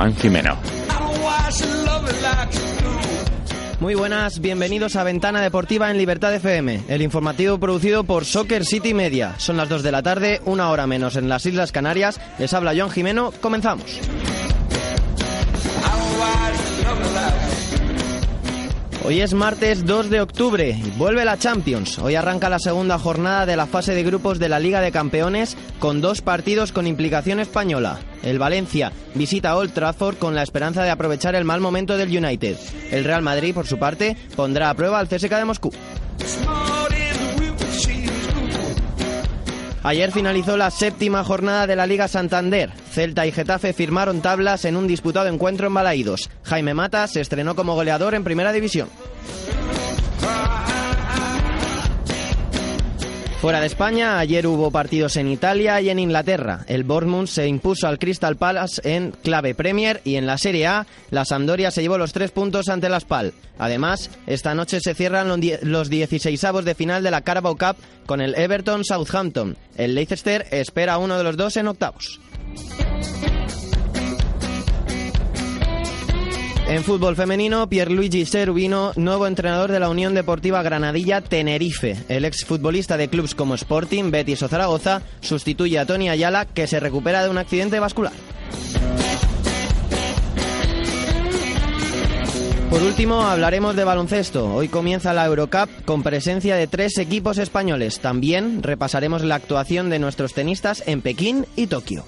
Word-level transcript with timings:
Joan 0.00 0.16
Jimeno. 0.16 0.56
Muy 3.80 3.94
buenas, 3.94 4.40
bienvenidos 4.40 4.96
a 4.96 5.04
Ventana 5.04 5.42
Deportiva 5.42 5.90
en 5.90 5.98
Libertad 5.98 6.34
FM, 6.34 6.84
el 6.88 7.02
informativo 7.02 7.58
producido 7.58 8.04
por 8.04 8.24
Soccer 8.24 8.64
City 8.64 8.94
Media. 8.94 9.34
Son 9.36 9.58
las 9.58 9.68
2 9.68 9.82
de 9.82 9.92
la 9.92 10.02
tarde, 10.02 10.40
una 10.46 10.70
hora 10.70 10.86
menos 10.86 11.16
en 11.16 11.28
las 11.28 11.44
Islas 11.44 11.70
Canarias. 11.70 12.18
Les 12.38 12.54
habla 12.54 12.72
Joan 12.74 12.90
Jimeno, 12.90 13.30
comenzamos. 13.42 14.00
Hoy 19.10 19.20
es 19.22 19.34
martes 19.34 19.84
2 19.86 20.08
de 20.08 20.20
octubre 20.20 20.70
y 20.70 20.90
vuelve 20.90 21.24
la 21.24 21.36
Champions. 21.36 21.98
Hoy 21.98 22.14
arranca 22.14 22.48
la 22.48 22.60
segunda 22.60 22.96
jornada 22.96 23.44
de 23.44 23.56
la 23.56 23.66
fase 23.66 23.92
de 23.92 24.04
grupos 24.04 24.38
de 24.38 24.48
la 24.48 24.60
Liga 24.60 24.80
de 24.80 24.92
Campeones 24.92 25.56
con 25.80 26.00
dos 26.00 26.20
partidos 26.20 26.70
con 26.70 26.86
implicación 26.86 27.40
española. 27.40 27.98
El 28.22 28.38
Valencia 28.38 28.92
visita 29.16 29.56
Old 29.56 29.72
Trafford 29.72 30.18
con 30.18 30.36
la 30.36 30.44
esperanza 30.44 30.84
de 30.84 30.90
aprovechar 30.90 31.34
el 31.34 31.44
mal 31.44 31.60
momento 31.60 31.96
del 31.96 32.16
United. 32.16 32.56
El 32.92 33.02
Real 33.02 33.22
Madrid, 33.22 33.52
por 33.52 33.66
su 33.66 33.80
parte, 33.80 34.16
pondrá 34.36 34.70
a 34.70 34.74
prueba 34.74 35.00
al 35.00 35.08
CSK 35.08 35.38
de 35.38 35.44
Moscú. 35.44 35.72
Ayer 39.82 40.12
finalizó 40.12 40.58
la 40.58 40.70
séptima 40.70 41.24
jornada 41.24 41.66
de 41.66 41.74
la 41.74 41.86
Liga 41.86 42.06
Santander. 42.06 42.70
Celta 42.90 43.26
y 43.26 43.32
Getafe 43.32 43.72
firmaron 43.72 44.20
tablas 44.20 44.66
en 44.66 44.76
un 44.76 44.86
disputado 44.86 45.26
encuentro 45.26 45.68
en 45.68 45.74
Balaídos. 45.74 46.28
Jaime 46.42 46.74
Mata 46.74 47.06
se 47.06 47.22
estrenó 47.22 47.56
como 47.56 47.74
goleador 47.74 48.14
en 48.14 48.22
Primera 48.22 48.52
División. 48.52 48.90
Fuera 53.40 53.60
de 53.60 53.68
España, 53.68 54.18
ayer 54.18 54.46
hubo 54.46 54.70
partidos 54.70 55.16
en 55.16 55.26
Italia 55.26 55.80
y 55.80 55.88
en 55.88 55.98
Inglaterra. 55.98 56.66
El 56.66 56.84
Bournemouth 56.84 57.26
se 57.26 57.48
impuso 57.48 57.88
al 57.88 57.98
Crystal 57.98 58.36
Palace 58.36 58.82
en 58.84 59.12
clave 59.12 59.54
Premier 59.54 60.02
y 60.04 60.16
en 60.16 60.26
la 60.26 60.36
Serie 60.36 60.66
A, 60.66 60.86
la 61.10 61.24
Sampdoria 61.24 61.70
se 61.70 61.80
llevó 61.80 61.96
los 61.96 62.12
tres 62.12 62.32
puntos 62.32 62.68
ante 62.68 62.90
la 62.90 63.00
Spal. 63.00 63.32
Además, 63.58 64.10
esta 64.26 64.54
noche 64.54 64.80
se 64.80 64.92
cierran 64.92 65.40
los 65.62 65.88
16 65.88 66.42
de 66.62 66.74
final 66.74 67.02
de 67.02 67.10
la 67.10 67.22
Carabao 67.22 67.56
Cup 67.56 67.76
con 68.04 68.20
el 68.20 68.34
Everton 68.34 68.84
Southampton. 68.84 69.56
El 69.74 69.94
Leicester 69.94 70.46
espera 70.50 70.94
a 70.94 70.98
uno 70.98 71.16
de 71.16 71.24
los 71.24 71.38
dos 71.38 71.56
en 71.56 71.68
octavos. 71.68 72.20
En 76.70 76.84
fútbol 76.84 77.16
femenino, 77.16 77.68
Pierluigi 77.68 78.24
Serubino, 78.24 78.92
nuevo 78.94 79.26
entrenador 79.26 79.72
de 79.72 79.80
la 79.80 79.88
Unión 79.88 80.14
Deportiva 80.14 80.62
Granadilla 80.62 81.20
Tenerife. 81.20 81.96
El 82.08 82.24
exfutbolista 82.24 82.96
de 82.96 83.08
clubes 83.08 83.34
como 83.34 83.56
Sporting, 83.56 84.12
Betis 84.12 84.44
o 84.44 84.48
Zaragoza 84.48 85.02
sustituye 85.20 85.80
a 85.80 85.84
Tony 85.84 86.08
Ayala, 86.08 86.44
que 86.44 86.68
se 86.68 86.78
recupera 86.78 87.24
de 87.24 87.28
un 87.28 87.38
accidente 87.38 87.80
vascular. 87.80 88.12
Por 92.70 92.82
último, 92.84 93.22
hablaremos 93.22 93.74
de 93.74 93.82
baloncesto. 93.82 94.54
Hoy 94.54 94.68
comienza 94.68 95.12
la 95.12 95.26
Eurocup 95.26 95.68
con 95.84 96.04
presencia 96.04 96.54
de 96.54 96.68
tres 96.68 96.98
equipos 96.98 97.38
españoles. 97.38 97.98
También 97.98 98.62
repasaremos 98.62 99.24
la 99.24 99.34
actuación 99.34 99.90
de 99.90 99.98
nuestros 99.98 100.34
tenistas 100.34 100.84
en 100.86 101.02
Pekín 101.02 101.46
y 101.56 101.66
Tokio. 101.66 102.04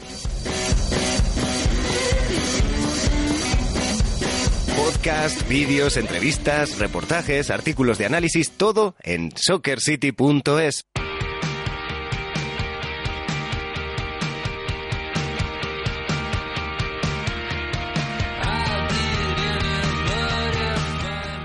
Podcast, 5.03 5.49
vídeos, 5.49 5.97
entrevistas, 5.97 6.79
reportajes, 6.79 7.51
artículos 7.51 7.99
de 7.99 8.07
análisis, 8.07 8.53
todo 8.53 8.95
en 9.03 9.33
soccercity.es. 9.35 10.87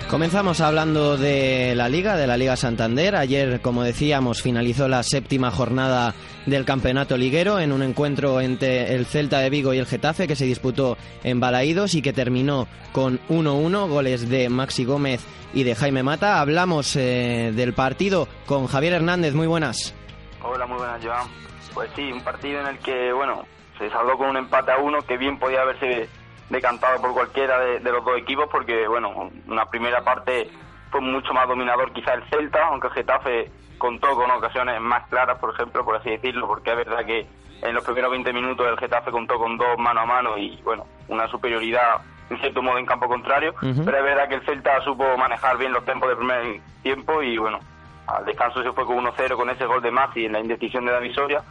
Comenzamos 0.09 0.62
hablando 0.62 1.18
de 1.18 1.75
la 1.75 1.90
Liga, 1.90 2.16
de 2.16 2.28
la 2.28 2.38
Liga 2.38 2.56
Santander. 2.56 3.18
Ayer, 3.18 3.59
como 3.59 3.84
decíamos, 3.84 4.41
finalizó 4.41 4.88
la 4.88 5.03
séptima 5.03 5.51
jornada 5.51 6.13
del 6.45 6.63
campeonato 6.63 7.18
liguero 7.18 7.59
en 7.59 7.73
un 7.73 7.84
encuentro 7.84 8.40
entre 8.40 8.96
el 8.96 9.06
Celta 9.06 9.40
de 9.40 9.50
Vigo 9.50 9.73
y 9.73 9.79
el 9.79 9.85
Getafe 9.85 10.25
que 10.25 10.38
se 10.38 10.46
disputó 10.46 10.97
en 11.25 11.41
Balaídos 11.41 11.94
y 11.94 12.01
que 12.01 12.13
terminó 12.13 12.69
con 12.94 13.19
1-1, 13.28 13.90
goles 13.90 14.29
de 14.29 14.47
Maxi 14.47 14.85
Gómez 14.85 15.25
y 15.53 15.63
de 15.63 15.75
Jaime 15.75 16.03
Mata. 16.03 16.40
Hablamos 16.40 16.96
eh, 16.96 17.51
del 17.53 17.73
partido 17.73 18.29
con 18.46 18.67
Javier 18.67 18.94
Hernández. 18.94 19.34
Muy 19.34 19.47
buenas. 19.47 19.94
Hola, 20.41 20.66
muy 20.66 20.78
buenas, 20.78 21.03
Joan. 21.03 21.28
Pues 21.73 21.90
sí, 21.97 22.13
un 22.13 22.22
partido 22.22 22.62
en 22.62 22.67
el 22.67 22.79
que, 22.79 23.12
bueno, 23.12 23.46
se 23.78 23.90
saldó 23.90 24.17
con 24.17 24.29
un 24.29 24.38
empate 24.38 24.72
a 24.72 24.78
uno 24.78 25.00
que 25.01 25.17
bien 25.17 25.38
podía 25.38 25.63
haberse 25.63 26.07
decantado 26.50 27.02
por 27.02 27.13
cualquiera 27.13 27.59
de, 27.59 27.80
los 27.80 28.03
dos 28.03 28.18
equipos 28.18 28.47
porque, 28.52 28.88
bueno, 28.88 29.30
una 29.47 29.66
primera 29.66 30.02
parte 30.02 30.50
fue 30.91 31.02
mucho 31.02 31.34
más 31.34 31.47
dominador 31.47 31.91
quizá 31.91 32.13
el 32.13 32.24
Celta, 32.30 32.68
aunque 32.68 32.88
el 32.88 32.94
Getafe 32.94 33.52
contó 33.78 34.16
con 34.16 34.31
ocasiones 34.31 34.80
más 34.81 35.08
claras, 35.08 35.38
por 35.40 35.53
ejemplo, 35.53 35.84
por 35.84 35.97
así 35.97 36.09
decirlo, 36.09 36.47
porque 36.47 36.72
es 36.72 36.78
verdad 36.78 37.06
que 37.06 37.28
en 37.62 37.74
los 37.74 37.84
primeros 37.84 38.12
20 38.12 38.34
minutos 38.34 38.68
el 38.68 38.78
Getafe 38.78 39.12
contó 39.12 39.38
con 39.38 39.58
dos 39.58 39.78
mano 39.78 40.02
a 40.02 40.06
mano 40.06 40.38
y, 40.38 40.59
bueno, 40.63 40.85
una 41.08 41.28
superioridad 41.28 42.02
en 42.30 42.40
cierto 42.40 42.62
modo 42.62 42.78
en 42.78 42.85
campo 42.85 43.08
contrario, 43.08 43.53
pero 43.59 43.97
es 43.97 44.03
verdad 44.03 44.28
que 44.28 44.35
el 44.35 44.46
Celta 44.46 44.81
supo 44.81 45.18
manejar 45.18 45.58
bien 45.58 45.72
los 45.72 45.85
tiempos 45.85 46.09
del 46.09 46.18
primer 46.18 46.62
tiempo 46.84 47.22
y, 47.22 47.38
bueno, 47.38 47.59
al 48.06 48.25
descanso 48.25 48.64
se 48.64 48.72
fue 48.72 48.85
con 48.85 48.97
1-0 48.97 49.35
con 49.35 49.50
ese 49.50 49.66
gol 49.66 49.81
de 49.81 49.91
Masi 49.91 50.25
en 50.25 50.34
la 50.34 50.40
indecisión 50.40 50.85
de 50.85 50.91
David 50.91 51.14
Soria 51.14 51.41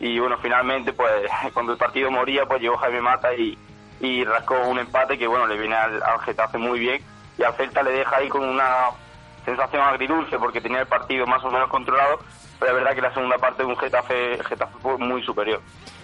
y, 0.00 0.18
bueno, 0.18 0.36
finalmente, 0.38 0.92
pues 0.92 1.30
cuando 1.54 1.72
el 1.72 1.78
partido 1.78 2.10
moría, 2.10 2.46
pues 2.46 2.60
llegó 2.60 2.76
Jaime 2.76 3.00
Mata 3.00 3.34
y 3.34 3.58
y 4.02 4.24
rascó 4.24 4.54
un 4.68 4.78
empate 4.78 5.16
que 5.16 5.26
bueno 5.26 5.46
le 5.46 5.56
viene 5.56 5.76
al, 5.76 6.02
Getafe 6.24 6.58
muy 6.58 6.80
bien 6.80 7.02
y 7.38 7.42
al 7.44 7.54
Celta 7.54 7.82
le 7.82 7.92
deja 7.92 8.16
ahí 8.16 8.28
con 8.28 8.44
una 8.46 8.88
sensación 9.44 9.82
agridulce 9.82 10.38
porque 10.38 10.60
tenía 10.60 10.80
el 10.80 10.86
partido 10.86 11.24
más 11.26 11.42
o 11.44 11.50
menos 11.50 11.70
controlado 11.70 12.18
pero 12.62 12.76
es 12.76 12.84
verdad 12.84 12.94
que 12.94 13.00
la 13.00 13.12
segunda 13.12 13.38
parte 13.38 13.64
de 13.64 13.68
un 13.68 13.76
Getafe, 13.76 14.38
Getafe 14.44 14.78
fue 14.80 14.96
muy 14.96 15.20
superior. 15.24 15.60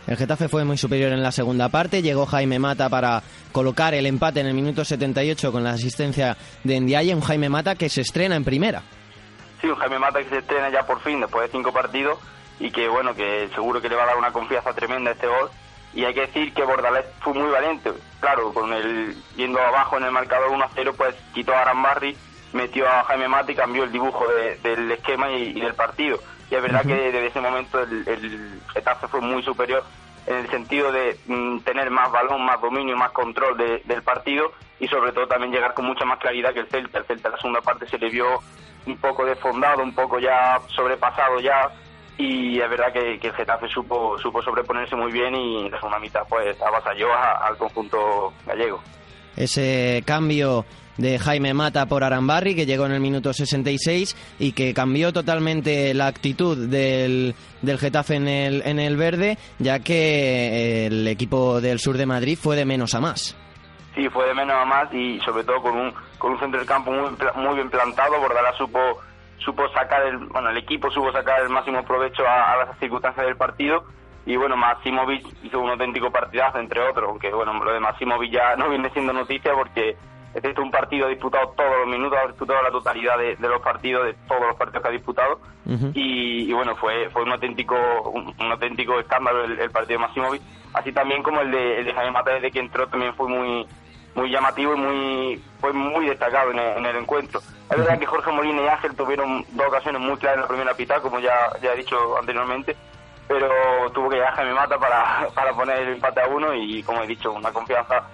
El 0.09 0.17
Getafe 0.17 0.49
fue 0.49 0.65
muy 0.65 0.77
superior 0.77 1.13
en 1.13 1.23
la 1.23 1.31
segunda 1.31 1.69
parte, 1.69 2.03
llegó 2.03 2.27
Jaime 2.27 2.59
Mata 2.59 2.89
para 2.89 3.23
colocar 3.53 3.95
el 3.95 4.07
empate 4.07 4.41
en 4.41 4.47
el 4.47 4.55
minuto 4.55 4.85
78 4.85 5.53
con 5.53 5.63
la 5.63 5.71
asistencia 5.71 6.37
de 6.65 6.81
Ndiaye, 6.81 7.15
un 7.15 7.21
Jaime 7.21 7.49
Mata 7.49 7.77
que 7.77 7.89
se 7.89 8.01
estrena 8.01 8.35
en 8.35 8.43
primera. 8.43 8.83
Sí, 9.61 9.69
un 9.69 9.77
Jaime 9.77 10.01
Mata 10.01 10.19
que 10.19 10.31
se 10.31 10.39
estrena 10.39 10.69
ya 10.69 10.85
por 10.85 11.01
fin 11.01 11.21
después 11.21 11.47
de 11.47 11.57
cinco 11.57 11.73
partidos 11.73 12.19
y 12.59 12.73
que 12.73 12.89
bueno, 12.89 13.15
que 13.15 13.49
seguro 13.55 13.81
que 13.81 13.89
le 13.89 13.95
va 13.95 14.03
a 14.03 14.07
dar 14.07 14.17
una 14.17 14.33
confianza 14.33 14.73
tremenda 14.73 15.11
a 15.11 15.15
este 15.15 15.29
gol 15.29 15.51
y 15.94 16.04
hay 16.04 16.15
que 16.15 16.22
decir 16.22 16.53
que 16.54 16.65
Bordalés 16.65 17.06
fue 17.21 17.34
muy 17.34 17.50
valiente. 17.50 17.93
Claro, 18.21 18.53
con 18.53 18.72
el 18.72 19.16
yendo 19.37 19.60
abajo 19.60 19.97
en 19.97 20.04
el 20.04 20.10
marcador 20.10 20.50
1-0, 20.50 20.94
pues 20.97 21.15
quitó 21.32 21.54
a 21.54 21.62
Arambarri, 21.62 22.16
metió 22.53 22.88
a 22.88 23.04
Jaime 23.04 23.28
Mate 23.28 23.53
y 23.53 23.56
cambió 23.56 23.84
el 23.84 23.93
dibujo 23.93 24.25
del 24.62 24.91
esquema 24.93 25.31
y, 25.31 25.60
del 25.60 25.75
partido. 25.75 26.19
Y 26.50 26.54
es 26.54 26.62
verdad 26.62 26.82
que 26.82 26.94
desde 26.94 27.26
ese 27.26 27.41
momento 27.41 27.81
el, 27.81 28.06
el 28.06 28.60
Getafe 28.72 29.09
fue 29.09 29.21
muy 29.21 29.43
superior 29.43 29.85
en 30.29 30.37
el 30.37 30.50
sentido 30.50 30.93
de 30.93 31.19
mm, 31.26 31.61
tener 31.61 31.91
más 31.91 32.12
balón, 32.12 32.44
más 32.44 32.61
dominio, 32.61 32.96
más 32.96 33.12
control 33.12 33.56
del 33.56 34.02
partido 34.02 34.52
y 34.79 34.87
sobre 34.87 35.12
todo 35.12 35.26
también 35.26 35.52
llegar 35.52 35.75
con 35.75 35.87
mucha 35.87 36.05
más 36.05 36.19
claridad 36.19 36.52
que 36.52 36.61
el 36.61 36.69
Celta. 36.69 36.99
El 36.99 37.05
Celta 37.06 37.29
en 37.29 37.32
la 37.32 37.38
segunda 37.38 37.61
parte 37.62 37.88
se 37.88 37.99
le 37.99 38.11
vio 38.11 38.41
un 38.87 38.96
poco 38.99 39.25
desfondado, 39.25 39.82
un 39.82 39.94
poco 39.94 40.19
ya 40.19 40.61
sobrepasado 40.69 41.41
ya 41.41 41.70
y 42.19 42.61
es 42.61 42.69
verdad 42.69 42.93
que, 42.93 43.15
el 43.15 43.32
Getafe 43.32 43.69
supo, 43.69 44.19
supo 44.19 44.43
sobreponerse 44.43 44.97
muy 44.97 45.12
bien 45.12 45.35
y 45.37 45.70
la 45.70 45.76
segunda 45.79 46.00
mitad 46.00 46.23
pues 46.29 46.61
avasalló 46.61 47.09
al 47.15 47.56
conjunto 47.56 48.35
gallego. 48.44 48.82
Ese 49.37 50.03
cambio 50.05 50.65
de 50.97 51.20
Jaime 51.20 51.55
Mata 51.55 51.87
por 51.87 52.03
Arambarri, 52.03 52.56
que 52.56 52.67
llegó 52.67 52.87
en 52.87 52.93
el 52.93 53.00
minuto 53.00 53.32
66 53.32 54.17
y 54.41 54.50
que 54.50 54.75
cambió 54.75 55.12
totalmente 55.12 55.94
la 55.94 56.09
actitud 56.09 56.69
del, 56.69 57.37
del 57.62 57.79
Getafe 57.79 58.17
en 58.17 58.26
el, 58.26 58.62
en 58.67 58.81
el 58.81 58.97
verde, 58.97 59.38
ya 59.61 59.79
que 59.79 60.87
el 60.87 61.06
equipo 61.06 61.61
del 61.61 61.79
sur 61.79 61.97
de 61.97 62.06
Madrid 62.06 62.37
fue 62.37 62.56
de 62.56 62.65
menos 62.65 62.94
a 62.94 63.00
más. 63.00 63.37
Sí, 63.94 64.09
fue 64.09 64.26
de 64.26 64.35
menos 64.35 64.56
a 64.56 64.65
más 64.65 64.93
y 64.93 65.20
sobre 65.20 65.44
todo 65.44 65.62
con 65.62 65.76
un, 65.76 65.94
con 66.19 66.32
un 66.32 66.41
centro 66.41 66.59
del 66.59 66.69
campo 66.69 66.91
muy, 66.91 67.11
muy 67.37 67.55
bien 67.55 67.70
plantado. 67.70 68.20
Bordalás 68.20 68.56
supo 68.56 68.99
supo 69.38 69.69
sacar 69.70 70.02
el, 70.06 70.19
bueno, 70.19 70.50
el 70.50 70.56
equipo 70.58 70.90
supo 70.90 71.12
sacar 71.12 71.40
el 71.40 71.49
máximo 71.49 71.85
provecho 71.85 72.23
a, 72.26 72.56
las 72.56 72.79
circunstancias 72.79 73.26
del 73.26 73.37
partido. 73.37 73.85
Y 74.26 74.37
bueno, 74.37 74.56
Maximovic 74.56 75.26
hizo 75.43 75.61
un 75.61 75.70
auténtico 75.70 76.11
partidazo 76.11 76.58
entre 76.58 76.81
otros, 76.81 77.08
aunque 77.08 77.32
bueno, 77.32 77.52
lo 77.64 77.73
de 77.73 77.81
Maximovic 77.81 78.31
ya 78.31 78.56
no 78.56 78.69
viene 78.69 78.90
siendo 78.90 79.12
noticia 79.12 79.55
porque 79.55 79.96
este 80.35 80.50
es 80.50 80.58
un 80.58 80.70
partido 80.70 81.06
ha 81.06 81.08
disputado 81.08 81.49
todos 81.56 81.79
los 81.79 81.88
minutos, 81.88 82.19
ha 82.23 82.26
disputado 82.26 82.62
la 82.62 82.70
totalidad 82.70 83.17
de, 83.17 83.37
los 83.40 83.62
partidos, 83.62 84.05
de 84.05 84.14
todos 84.29 84.43
los 84.43 84.56
partidos 84.56 84.82
que 84.82 84.88
ha 84.88 84.93
disputado. 84.93 85.41
Y, 85.94 86.52
bueno, 86.52 86.76
fue 86.76 87.08
fue 87.11 87.23
un 87.23 87.32
auténtico 87.32 87.76
un, 88.11 88.34
auténtico 88.52 88.99
escándalo 89.00 89.44
el, 89.44 89.70
partido 89.70 89.99
de 89.99 90.06
Maximovic, 90.06 90.43
así 90.75 90.93
también 90.93 91.23
como 91.23 91.41
el 91.41 91.50
de, 91.50 91.79
el 91.79 91.84
de 91.87 91.94
Jaime 91.94 92.11
Mata 92.11 92.32
desde 92.32 92.50
que 92.50 92.61
entró 92.61 92.87
también 92.88 93.14
fue 93.14 93.29
muy 93.29 93.67
muy 94.14 94.31
llamativo 94.31 94.75
y 94.75 94.78
muy 94.78 95.44
fue 95.60 95.72
muy 95.72 96.06
destacado 96.06 96.50
en 96.50 96.87
el, 96.87 96.96
encuentro. 96.96 97.40
Es 97.70 97.76
verdad 97.76 97.99
que 97.99 98.06
Jorge 98.06 98.31
Molina 98.32 98.62
y 98.62 98.69
Ángel 98.69 98.94
tuvieron 98.94 99.44
dos 99.50 99.66
ocasiones 99.69 100.00
muy 100.00 100.16
claras 100.16 100.37
en 100.37 100.43
la 100.43 100.49
primera 100.49 100.75
mitad, 100.75 101.02
como 101.02 101.19
ya, 101.20 101.34
ya 101.60 101.72
he 101.72 101.76
dicho 101.76 102.16
anteriormente, 102.16 102.76
pero 103.26 103.49
tuvo 103.93 104.08
que 104.08 104.16
llegar 104.16 104.34
Jaime 104.34 104.55
Mata 104.55 104.78
para, 104.78 105.28
para 105.34 105.52
poner 105.52 105.82
el 105.82 105.94
empate 105.94 106.20
a 106.20 106.28
uno 106.28 106.55
y 106.55 106.82
como 106.82 107.02
he 107.02 107.06
dicho, 107.06 107.32
una 107.32 107.52
confianza 107.52 108.05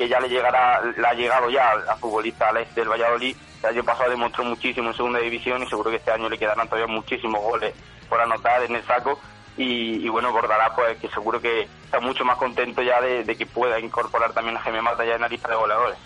que 0.00 0.08
ya 0.08 0.18
le 0.18 0.30
llegará, 0.30 0.80
le 0.82 1.06
ha 1.06 1.12
llegado 1.12 1.50
ya 1.50 1.72
al 1.72 1.98
futbolista 1.98 2.48
Alex 2.48 2.74
del 2.74 2.88
Valladolid. 2.88 3.36
El 3.62 3.68
año 3.68 3.84
pasado 3.84 4.08
demostró 4.08 4.44
muchísimo 4.44 4.88
en 4.88 4.96
segunda 4.96 5.18
división 5.18 5.62
y 5.62 5.66
seguro 5.66 5.90
que 5.90 5.96
este 5.96 6.10
año 6.10 6.30
le 6.30 6.38
quedarán 6.38 6.66
todavía 6.66 6.86
muchísimos 6.86 7.42
goles 7.42 7.74
por 8.08 8.18
anotar 8.18 8.62
en 8.62 8.76
el 8.76 8.82
saco. 8.84 9.20
Y, 9.56 10.08
bueno, 10.08 10.32
Bordalás, 10.32 10.72
pues 10.74 10.96
que 10.98 11.08
seguro 11.08 11.40
que 11.40 11.68
está 11.84 12.00
mucho 12.00 12.24
más 12.24 12.38
contento 12.38 12.82
ya 12.82 13.00
de, 13.00 13.36
que 13.36 13.44
pueda 13.44 13.78
incorporar 13.78 14.32
también 14.32 14.56
a 14.56 14.60
Jaime 14.60 14.80
Mata 14.80 15.04
ya 15.04 15.16
en 15.16 15.20
la 15.20 15.28
lista 15.28 15.48
de 15.48 15.56
goleadores. 15.56 15.98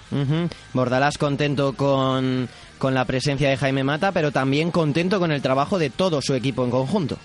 Bordalás 0.72 1.18
contento 1.18 1.74
con, 1.74 2.48
con 2.78 2.94
la 2.94 3.04
presencia 3.04 3.48
de 3.48 3.56
Jaime 3.56 3.84
Mata, 3.84 4.10
pero 4.10 4.32
también 4.32 4.72
contento 4.72 5.20
con 5.20 5.30
el 5.30 5.40
trabajo 5.40 5.78
de 5.78 5.90
todo 5.90 6.20
su 6.20 6.34
equipo 6.34 6.64
en 6.64 6.70
conjunto. 6.70 7.16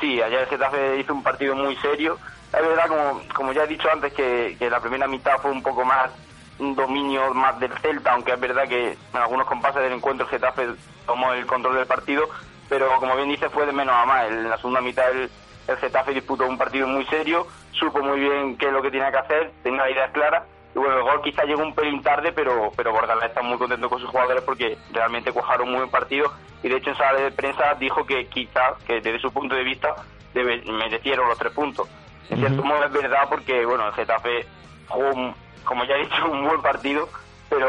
Sí, 0.00 0.20
ayer 0.20 0.40
el 0.40 0.46
Getafe 0.48 1.00
hizo 1.00 1.14
un 1.14 1.22
partido 1.22 1.54
muy 1.54 1.76
serio. 1.76 2.18
Es 2.52 2.60
verdad, 2.60 2.86
como, 2.88 3.22
como 3.34 3.52
ya 3.52 3.64
he 3.64 3.68
dicho 3.68 3.88
antes, 3.90 4.12
que, 4.12 4.56
que 4.58 4.68
la 4.68 4.80
primera 4.80 5.08
mitad 5.08 5.38
fue 5.40 5.50
un 5.50 5.62
poco 5.62 5.84
más 5.84 6.10
un 6.58 6.74
dominio 6.74 7.34
más 7.34 7.58
del 7.58 7.72
Celta, 7.78 8.12
aunque 8.12 8.32
es 8.32 8.40
verdad 8.40 8.68
que 8.68 8.92
en 8.92 9.20
algunos 9.20 9.46
compases 9.46 9.82
del 9.82 9.92
encuentro 9.92 10.26
el 10.26 10.30
Getafe 10.30 10.68
tomó 11.06 11.32
el 11.32 11.46
control 11.46 11.76
del 11.76 11.86
partido, 11.86 12.28
pero 12.68 12.88
como 12.98 13.16
bien 13.16 13.28
dice 13.28 13.48
fue 13.48 13.66
de 13.66 13.72
menos 13.72 13.94
a 13.94 14.04
más. 14.04 14.28
En 14.28 14.48
la 14.48 14.56
segunda 14.56 14.80
mitad 14.80 15.10
el, 15.10 15.30
el 15.66 15.76
Getafe 15.76 16.12
disputó 16.12 16.46
un 16.46 16.58
partido 16.58 16.86
muy 16.86 17.04
serio, 17.06 17.46
supo 17.72 18.02
muy 18.02 18.20
bien 18.20 18.56
qué 18.56 18.66
es 18.66 18.72
lo 18.72 18.82
que 18.82 18.90
tenía 18.90 19.10
que 19.10 19.18
hacer, 19.18 19.52
tenía 19.62 19.88
ideas 19.90 20.10
claras 20.12 20.44
y 20.74 20.78
bueno, 20.78 20.96
el 20.96 21.02
gol 21.04 21.22
quizá 21.22 21.44
llegó 21.44 21.62
un 21.62 21.74
pelín 21.74 22.02
tarde, 22.02 22.32
pero, 22.32 22.72
pero 22.76 22.92
Bordalás 22.92 23.26
está 23.26 23.42
muy 23.42 23.56
contento 23.58 23.88
con 23.88 24.00
sus 24.00 24.10
jugadores 24.10 24.42
porque 24.42 24.76
realmente 24.92 25.32
cuajaron 25.32 25.68
un 25.68 25.72
muy 25.72 25.78
buen 25.80 25.90
partido. 25.90 26.32
Y 26.64 26.68
de 26.68 26.76
hecho 26.76 26.90
en 26.90 26.96
sala 26.96 27.20
de 27.20 27.30
prensa 27.30 27.74
dijo 27.74 28.04
que 28.04 28.26
quizá, 28.26 28.74
que 28.84 28.94
desde 29.00 29.20
su 29.20 29.32
punto 29.32 29.54
de 29.54 29.62
vista, 29.62 29.94
merecieron 30.34 31.28
los 31.28 31.38
tres 31.38 31.52
puntos. 31.52 31.88
En 32.28 32.38
cierto 32.38 32.64
modo 32.64 32.84
es 32.84 32.92
verdad 32.92 33.28
porque, 33.28 33.64
bueno, 33.64 33.86
el 33.86 33.92
Getafe 33.94 34.46
jugó, 34.88 35.34
como 35.62 35.84
ya 35.84 35.94
he 35.94 36.00
dicho, 36.00 36.26
un 36.28 36.44
buen 36.44 36.60
partido, 36.60 37.08
pero 37.48 37.68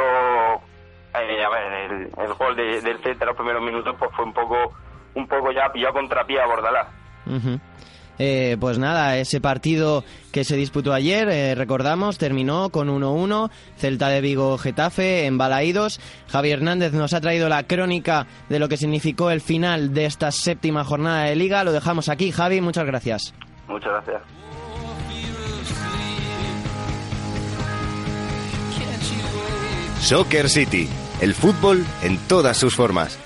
eh, 1.13 1.43
a 1.43 1.49
ver, 1.49 1.91
el, 2.17 2.33
gol 2.33 2.55
del 2.55 2.99
Celta 3.03 3.25
en 3.25 3.27
los 3.27 3.35
primeros 3.35 3.61
minutos 3.61 3.95
pues 3.99 4.11
fue 4.15 4.25
un 4.25 4.33
poco 4.33 4.73
un 5.13 5.27
poco 5.27 5.51
ya 5.51 5.71
pillado 5.71 5.93
contra 5.93 6.25
pie 6.25 6.41
a 6.41 6.47
Bordalás. 6.47 6.87
Eh, 8.17 8.55
pues 8.59 8.79
nada, 8.79 9.17
ese 9.17 9.41
partido 9.41 10.03
que 10.31 10.43
se 10.43 10.55
disputó 10.55 10.93
ayer, 10.93 11.27
eh, 11.29 11.55
recordamos, 11.55 12.17
terminó 12.17 12.69
con 12.69 12.89
1-1, 12.89 13.49
Celta 13.77 14.07
de 14.09 14.21
Vigo 14.21 14.57
Getafe 14.57 15.25
en 15.25 15.37
Balaídos. 15.37 15.99
Javi 16.29 16.51
Hernández 16.51 16.93
nos 16.93 17.13
ha 17.13 17.21
traído 17.21 17.49
la 17.49 17.63
crónica 17.63 18.27
de 18.47 18.59
lo 18.59 18.69
que 18.69 18.77
significó 18.77 19.31
el 19.31 19.41
final 19.41 19.93
de 19.93 20.05
esta 20.05 20.31
séptima 20.31 20.83
jornada 20.83 21.23
de 21.23 21.35
liga. 21.35 21.63
Lo 21.63 21.73
dejamos 21.73 22.07
aquí, 22.07 22.31
Javi, 22.31 22.61
muchas 22.61 22.85
gracias. 22.85 23.33
Muchas 23.67 23.91
gracias. 23.91 24.21
Soccer 29.99 30.49
City, 30.49 30.87
el 31.19 31.33
fútbol 31.33 31.83
en 32.03 32.19
todas 32.27 32.57
sus 32.57 32.75
formas. 32.75 33.17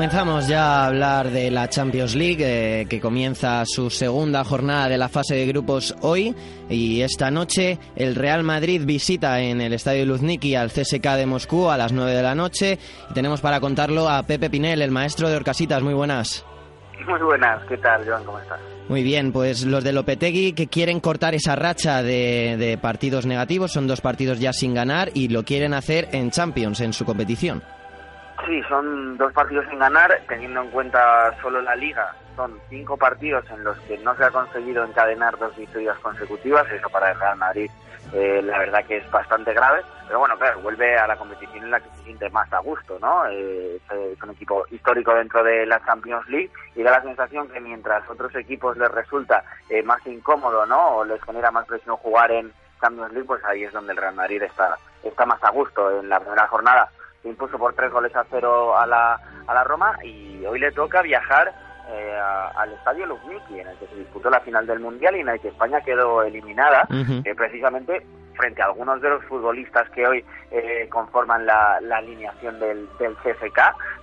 Comenzamos 0.00 0.48
ya 0.48 0.64
a 0.64 0.86
hablar 0.86 1.28
de 1.28 1.50
la 1.50 1.68
Champions 1.68 2.14
League, 2.14 2.38
eh, 2.40 2.86
que 2.86 3.02
comienza 3.02 3.62
su 3.66 3.90
segunda 3.90 4.44
jornada 4.44 4.88
de 4.88 4.96
la 4.96 5.10
fase 5.10 5.34
de 5.34 5.46
grupos 5.46 5.94
hoy. 6.00 6.34
Y 6.70 7.02
esta 7.02 7.30
noche 7.30 7.78
el 7.96 8.14
Real 8.14 8.42
Madrid 8.42 8.80
visita 8.86 9.40
en 9.40 9.60
el 9.60 9.74
Estadio 9.74 10.06
Luzniki 10.06 10.54
al 10.54 10.70
CSK 10.70 11.04
de 11.16 11.26
Moscú 11.26 11.68
a 11.68 11.76
las 11.76 11.92
9 11.92 12.14
de 12.14 12.22
la 12.22 12.34
noche. 12.34 12.78
Y 13.10 13.12
tenemos 13.12 13.42
para 13.42 13.60
contarlo 13.60 14.08
a 14.08 14.22
Pepe 14.22 14.48
Pinel, 14.48 14.80
el 14.80 14.90
maestro 14.90 15.28
de 15.28 15.36
Orcasitas. 15.36 15.82
Muy 15.82 15.92
buenas. 15.92 16.46
Muy 17.06 17.20
buenas, 17.20 17.62
¿qué 17.68 17.76
tal, 17.76 18.02
Joan? 18.08 18.24
¿Cómo 18.24 18.38
estás? 18.38 18.58
Muy 18.88 19.02
bien, 19.02 19.32
pues 19.32 19.66
los 19.66 19.84
de 19.84 19.92
Lopetegui 19.92 20.54
que 20.54 20.68
quieren 20.68 21.00
cortar 21.00 21.34
esa 21.34 21.56
racha 21.56 22.02
de, 22.02 22.56
de 22.58 22.78
partidos 22.78 23.26
negativos, 23.26 23.72
son 23.72 23.86
dos 23.86 24.00
partidos 24.00 24.40
ya 24.40 24.54
sin 24.54 24.72
ganar 24.72 25.10
y 25.12 25.28
lo 25.28 25.44
quieren 25.44 25.74
hacer 25.74 26.08
en 26.12 26.30
Champions, 26.30 26.80
en 26.80 26.94
su 26.94 27.04
competición. 27.04 27.62
Sí, 28.46 28.62
son 28.68 29.16
dos 29.18 29.32
partidos 29.32 29.66
sin 29.68 29.78
ganar, 29.78 30.18
teniendo 30.28 30.62
en 30.62 30.70
cuenta 30.70 31.34
solo 31.40 31.60
la 31.60 31.74
liga. 31.76 32.14
Son 32.36 32.58
cinco 32.68 32.96
partidos 32.96 33.44
en 33.50 33.64
los 33.64 33.78
que 33.80 33.98
no 33.98 34.16
se 34.16 34.24
ha 34.24 34.30
conseguido 34.30 34.84
encadenar 34.84 35.36
dos 35.38 35.54
victorias 35.56 35.98
consecutivas. 35.98 36.70
Eso 36.70 36.88
para 36.88 37.10
el 37.10 37.18
Real 37.18 37.36
Madrid, 37.36 37.70
eh, 38.14 38.40
la 38.42 38.58
verdad 38.58 38.84
que 38.86 38.98
es 38.98 39.10
bastante 39.10 39.52
grave. 39.52 39.82
Pero 40.06 40.20
bueno, 40.20 40.38
claro, 40.38 40.60
vuelve 40.60 40.96
a 40.96 41.06
la 41.06 41.16
competición 41.16 41.64
en 41.64 41.70
la 41.70 41.80
que 41.80 41.90
se 41.90 42.04
siente 42.04 42.30
más 42.30 42.50
a 42.52 42.58
gusto, 42.60 42.98
¿no? 43.00 43.26
Eh, 43.28 43.76
es 43.76 44.22
un 44.22 44.30
equipo 44.30 44.64
histórico 44.70 45.14
dentro 45.14 45.44
de 45.44 45.66
la 45.66 45.84
Champions 45.84 46.26
League 46.28 46.50
y 46.74 46.82
da 46.82 46.92
la 46.92 47.02
sensación 47.02 47.48
que 47.48 47.60
mientras 47.60 48.08
otros 48.08 48.34
equipos 48.34 48.76
les 48.76 48.90
resulta 48.90 49.44
eh, 49.68 49.82
más 49.82 50.04
incómodo, 50.06 50.66
¿no? 50.66 50.96
O 50.96 51.04
les 51.04 51.22
genera 51.22 51.50
más 51.50 51.66
presión 51.66 51.96
jugar 51.96 52.32
en 52.32 52.52
Champions 52.80 53.12
League, 53.12 53.26
pues 53.26 53.44
ahí 53.44 53.64
es 53.64 53.72
donde 53.72 53.92
el 53.92 53.98
Real 53.98 54.14
Madrid 54.14 54.42
está, 54.42 54.76
está 55.04 55.26
más 55.26 55.42
a 55.44 55.50
gusto. 55.50 56.00
En 56.00 56.08
la 56.08 56.18
primera 56.18 56.46
jornada 56.48 56.90
impuso 57.24 57.58
por 57.58 57.74
tres 57.74 57.90
goles 57.90 58.14
a 58.16 58.24
cero 58.30 58.76
a 58.76 58.86
la, 58.86 59.20
a 59.46 59.54
la 59.54 59.64
Roma 59.64 59.98
y 60.02 60.44
hoy 60.46 60.58
le 60.58 60.72
toca 60.72 61.02
viajar 61.02 61.52
eh, 61.92 62.20
al 62.56 62.72
estadio 62.72 63.06
Luzhniki, 63.06 63.58
en 63.58 63.66
el 63.66 63.76
que 63.78 63.86
se 63.88 63.96
disputó 63.96 64.30
la 64.30 64.40
final 64.40 64.66
del 64.66 64.78
Mundial 64.78 65.16
y 65.16 65.20
en 65.20 65.28
el 65.28 65.40
que 65.40 65.48
España 65.48 65.80
quedó 65.80 66.22
eliminada, 66.22 66.86
eh, 66.90 67.34
precisamente 67.34 68.06
frente 68.36 68.62
a 68.62 68.66
algunos 68.66 69.02
de 69.02 69.10
los 69.10 69.24
futbolistas 69.24 69.90
que 69.90 70.06
hoy 70.06 70.24
eh, 70.50 70.88
conforman 70.88 71.44
la, 71.44 71.80
la, 71.80 71.96
alineación 71.96 72.60
del, 72.60 72.88
del 72.98 73.16
CFK, 73.16 73.58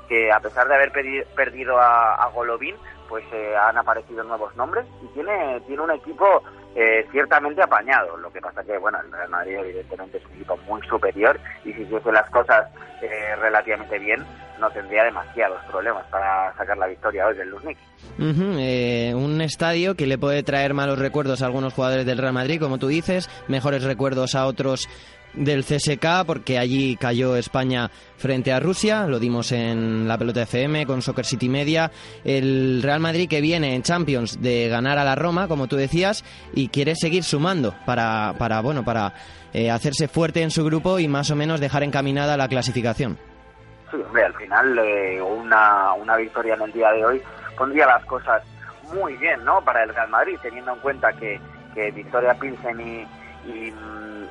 que 0.09 0.31
a 0.31 0.39
pesar 0.39 0.67
de 0.67 0.75
haber 0.75 0.91
perdido 0.91 1.79
a, 1.79 2.15
a 2.15 2.27
Golovin, 2.27 2.75
pues 3.07 3.25
han 3.61 3.77
aparecido 3.77 4.23
nuevos 4.23 4.55
nombres 4.55 4.85
y 5.03 5.07
tiene, 5.13 5.61
tiene 5.67 5.81
un 5.81 5.91
equipo 5.91 6.43
eh, 6.79 7.07
ciertamente 7.11 7.63
apañado. 7.63 8.15
Lo 8.17 8.31
que 8.31 8.39
pasa 8.39 8.63
que, 8.63 8.77
bueno, 8.77 8.99
el 9.03 9.11
Real 9.11 9.29
Madrid 9.29 9.57
evidentemente 9.57 10.19
es 10.19 10.25
un 10.25 10.33
equipo 10.33 10.57
muy 10.67 10.79
superior 10.87 11.39
y 11.65 11.73
si 11.73 11.81
hiciese 11.81 12.11
las 12.11 12.29
cosas 12.29 12.67
eh, 13.01 13.35
relativamente 13.37 13.97
bien, 13.97 14.23
no 14.59 14.69
tendría 14.69 15.03
demasiados 15.03 15.59
problemas 15.71 16.05
para 16.11 16.53
sacar 16.55 16.77
la 16.77 16.85
victoria 16.85 17.25
hoy 17.25 17.35
del 17.35 17.49
Luznik. 17.49 17.79
Eh, 18.19 19.11
un 19.15 19.41
estadio 19.41 19.95
que 19.95 20.05
le 20.05 20.19
puede 20.19 20.43
traer 20.43 20.75
malos 20.75 20.99
recuerdos 20.99 21.41
a 21.41 21.47
algunos 21.47 21.73
jugadores 21.73 22.05
del 22.05 22.19
Real 22.19 22.33
Madrid, 22.33 22.59
como 22.59 22.77
tú 22.77 22.87
dices, 22.87 23.27
mejores 23.47 23.83
recuerdos 23.83 24.35
a 24.35 24.45
otros 24.45 24.87
del 25.37 25.63
CSK 25.63 26.25
porque 26.25 26.57
allí 26.57 26.97
cayó 26.97 27.35
España 27.35 27.89
frente 28.17 28.51
a 28.51 28.59
Rusia, 28.59 29.05
lo 29.07 29.19
dimos 29.19 29.51
en 29.51 30.07
la 30.07 30.17
pelota 30.17 30.41
FM 30.41 30.85
con 30.85 31.01
Soccer 31.01 31.25
City 31.25 31.49
Media, 31.49 31.91
el 32.23 32.81
Real 32.81 32.99
Madrid 32.99 33.29
que 33.29 33.41
viene 33.41 33.75
en 33.75 33.83
Champions 33.83 34.41
de 34.41 34.67
ganar 34.67 34.97
a 34.97 35.03
la 35.03 35.15
Roma, 35.15 35.47
como 35.47 35.67
tú 35.67 35.75
decías, 35.75 36.23
y 36.53 36.69
quiere 36.69 36.95
seguir 36.95 37.23
sumando 37.23 37.75
para, 37.85 38.33
para 38.37 38.61
bueno, 38.61 38.83
para 38.83 39.13
eh, 39.53 39.71
hacerse 39.71 40.07
fuerte 40.07 40.41
en 40.41 40.51
su 40.51 40.65
grupo 40.65 40.99
y 40.99 41.07
más 41.07 41.31
o 41.31 41.35
menos 41.35 41.59
dejar 41.59 41.83
encaminada 41.83 42.37
la 42.37 42.47
clasificación. 42.47 43.17
Sí, 43.91 43.97
hombre, 43.97 44.25
al 44.25 44.33
final 44.33 44.79
eh, 44.79 45.21
una, 45.21 45.93
una 45.93 46.17
victoria 46.17 46.55
en 46.55 46.63
el 46.63 46.73
día 46.73 46.91
de 46.91 47.05
hoy 47.05 47.21
pondría 47.57 47.85
las 47.85 48.03
cosas 48.05 48.43
muy 48.93 49.15
bien, 49.17 49.43
¿no? 49.45 49.61
Para 49.61 49.83
el 49.83 49.93
Real 49.93 50.09
Madrid, 50.09 50.37
teniendo 50.41 50.73
en 50.73 50.79
cuenta 50.79 51.13
que, 51.13 51.39
que 51.73 51.91
Victoria 51.91 52.33
Pilsen 52.33 52.79
y, 52.79 53.07
y 53.47 53.73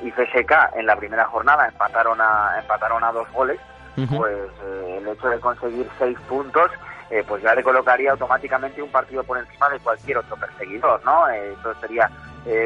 y 0.03 0.13
CSK 0.13 0.77
en 0.77 0.87
la 0.87 0.97
primera 0.97 1.25
jornada 1.27 1.67
empataron 1.69 2.21
a, 2.21 2.59
empataron 2.61 3.03
a 3.03 3.13
dos 3.13 3.31
goles, 3.33 3.59
pues 3.95 4.49
eh, 4.65 4.99
el 5.01 5.09
hecho 5.09 5.29
de 5.29 5.41
conseguir 5.41 5.89
seis 5.99 6.19
puntos 6.29 6.71
eh, 7.11 7.25
pues 7.27 7.43
ya 7.43 7.55
le 7.55 7.63
colocaría 7.63 8.11
automáticamente 8.11 8.83
un 8.83 8.91
partido 8.91 9.23
por 9.25 9.39
encima 9.39 9.69
de 9.71 9.79
cualquier 9.79 10.19
otro 10.19 10.37
perseguidor, 10.37 11.01
¿no? 11.05 11.29
Eh, 11.31 11.55
eso 11.59 11.75
sería 11.81 12.11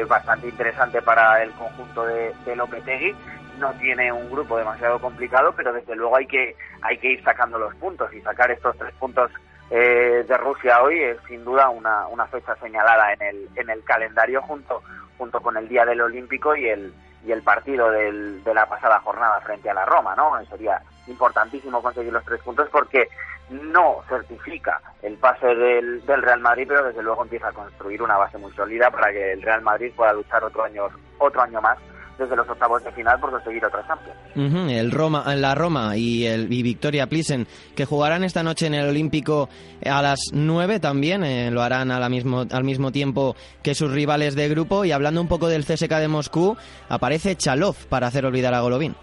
bastante 0.07 0.47
interesante 0.47 1.01
para 1.01 1.41
el 1.41 1.49
conjunto 1.53 2.05
de, 2.05 2.31
de 2.45 2.55
Lopetegui. 2.55 3.15
No 3.57 3.71
tiene 3.73 4.11
un 4.11 4.29
grupo 4.29 4.55
demasiado 4.55 4.99
complicado, 4.99 5.53
pero 5.57 5.73
desde 5.73 5.95
luego 5.95 6.15
hay 6.15 6.27
que 6.27 6.55
hay 6.83 6.99
que 6.99 7.13
ir 7.13 7.23
sacando 7.23 7.57
los 7.57 7.73
puntos 7.75 8.13
y 8.13 8.21
sacar 8.21 8.51
estos 8.51 8.77
tres 8.77 8.93
puntos 8.99 9.31
de 9.71 10.37
Rusia 10.37 10.83
hoy 10.83 11.01
es 11.01 11.17
sin 11.27 11.43
duda 11.45 11.69
una, 11.69 12.05
una 12.07 12.27
fecha 12.27 12.55
señalada 12.57 13.13
en 13.13 13.21
el 13.21 13.49
en 13.55 13.69
el 13.71 13.83
calendario 13.83 14.41
junto 14.43 14.83
junto 15.21 15.39
con 15.39 15.55
el 15.55 15.67
día 15.67 15.85
del 15.85 16.01
Olímpico 16.01 16.55
y 16.55 16.67
el 16.67 16.91
y 17.23 17.31
el 17.31 17.43
partido 17.43 17.91
del, 17.91 18.43
de 18.43 18.55
la 18.55 18.65
pasada 18.67 18.99
jornada 19.01 19.39
frente 19.41 19.69
a 19.69 19.75
la 19.75 19.85
Roma, 19.85 20.15
¿no? 20.15 20.31
Sería 20.49 20.81
importantísimo 21.05 21.79
conseguir 21.79 22.11
los 22.11 22.25
tres 22.25 22.41
puntos 22.41 22.67
porque 22.71 23.07
no 23.51 24.01
certifica 24.09 24.81
el 25.03 25.17
pase 25.17 25.53
del, 25.53 26.03
del, 26.07 26.23
Real 26.23 26.39
Madrid, 26.39 26.65
pero 26.67 26.83
desde 26.83 27.03
luego 27.03 27.21
empieza 27.21 27.49
a 27.49 27.53
construir 27.53 28.01
una 28.01 28.17
base 28.17 28.39
muy 28.39 28.51
sólida 28.53 28.89
para 28.89 29.11
que 29.11 29.33
el 29.33 29.43
Real 29.43 29.61
Madrid 29.61 29.93
pueda 29.95 30.13
luchar 30.13 30.43
otro 30.43 30.63
año, 30.63 30.87
otro 31.19 31.43
año 31.43 31.61
más 31.61 31.77
desde 32.21 32.35
los 32.35 32.47
octavos 32.47 32.83
de 32.83 32.91
final 32.91 33.19
por 33.19 33.31
conseguir 33.31 33.65
otra 33.65 33.85
Champions. 33.87 34.71
el 34.71 34.91
Roma, 34.91 35.23
la 35.35 35.55
Roma 35.55 35.97
y 35.97 36.25
el 36.25 36.47
Victoria 36.47 37.07
Plisen 37.07 37.47
que 37.75 37.85
jugarán 37.85 38.23
esta 38.23 38.43
noche 38.43 38.67
en 38.67 38.75
el 38.75 38.87
Olímpico 38.87 39.49
a 39.85 40.01
las 40.01 40.19
9 40.33 40.79
también, 40.79 41.23
eh, 41.23 41.49
lo 41.51 41.61
harán 41.61 41.91
a 41.91 41.99
la 41.99 42.09
mismo, 42.09 42.45
al 42.51 42.63
mismo 42.63 42.91
tiempo 42.91 43.35
que 43.63 43.75
sus 43.75 43.91
rivales 43.91 44.35
de 44.35 44.47
grupo 44.49 44.85
y 44.85 44.91
hablando 44.91 45.21
un 45.21 45.27
poco 45.27 45.47
del 45.47 45.65
CSK 45.65 45.91
de 45.95 46.07
Moscú, 46.07 46.55
aparece 46.89 47.35
Chalov 47.35 47.75
para 47.89 48.07
hacer 48.07 48.25
olvidar 48.25 48.53
a 48.53 48.61
Golovin. 48.61 48.95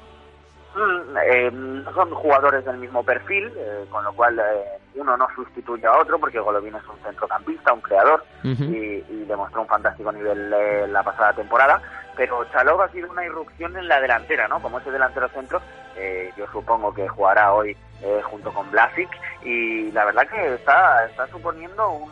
Mm, 0.75 1.17
eh, 1.17 1.51
son 1.95 2.11
jugadores 2.15 2.65
del 2.65 2.79
mismo 2.79 3.03
perfil, 3.03 3.51
eh, 3.57 3.85
con 3.91 4.05
lo 4.05 4.13
cual 4.13 4.41
uno 4.99 5.17
no 5.17 5.26
sustituye 5.35 5.87
a 5.87 5.99
otro, 5.99 6.19
porque 6.19 6.38
Golovin 6.38 6.75
es 6.75 6.87
un 6.87 6.99
centrocampista, 7.02 7.73
un 7.73 7.81
creador, 7.81 8.25
y, 8.43 9.02
demostró 9.28 9.61
un 9.61 9.69
fantástico 9.69 10.11
nivel 10.11 10.50
la 10.90 11.02
pasada 11.02 11.35
temporada 11.35 11.83
pero 12.19 12.45
Chalov 12.50 12.83
ha 12.83 12.88
sido 12.88 13.09
una 13.12 13.25
irrupción 13.25 13.76
en 13.76 13.87
la 13.87 14.00
delantera, 14.00 14.49
¿no? 14.49 14.61
Como 14.61 14.81
ese 14.81 14.90
delantero 14.90 15.28
centro, 15.28 15.62
eh, 15.97 16.33
yo 16.37 16.49
supongo 16.50 16.93
que 16.93 17.07
jugará 17.07 17.52
hoy 17.52 17.76
eh, 18.02 18.21
junto 18.25 18.52
con 18.52 18.69
Blasic 18.73 19.09
y 19.45 19.93
la 19.93 20.05
verdad 20.05 20.28
que 20.28 20.55
está, 20.55 21.07
está 21.07 21.28
suponiendo 21.28 22.09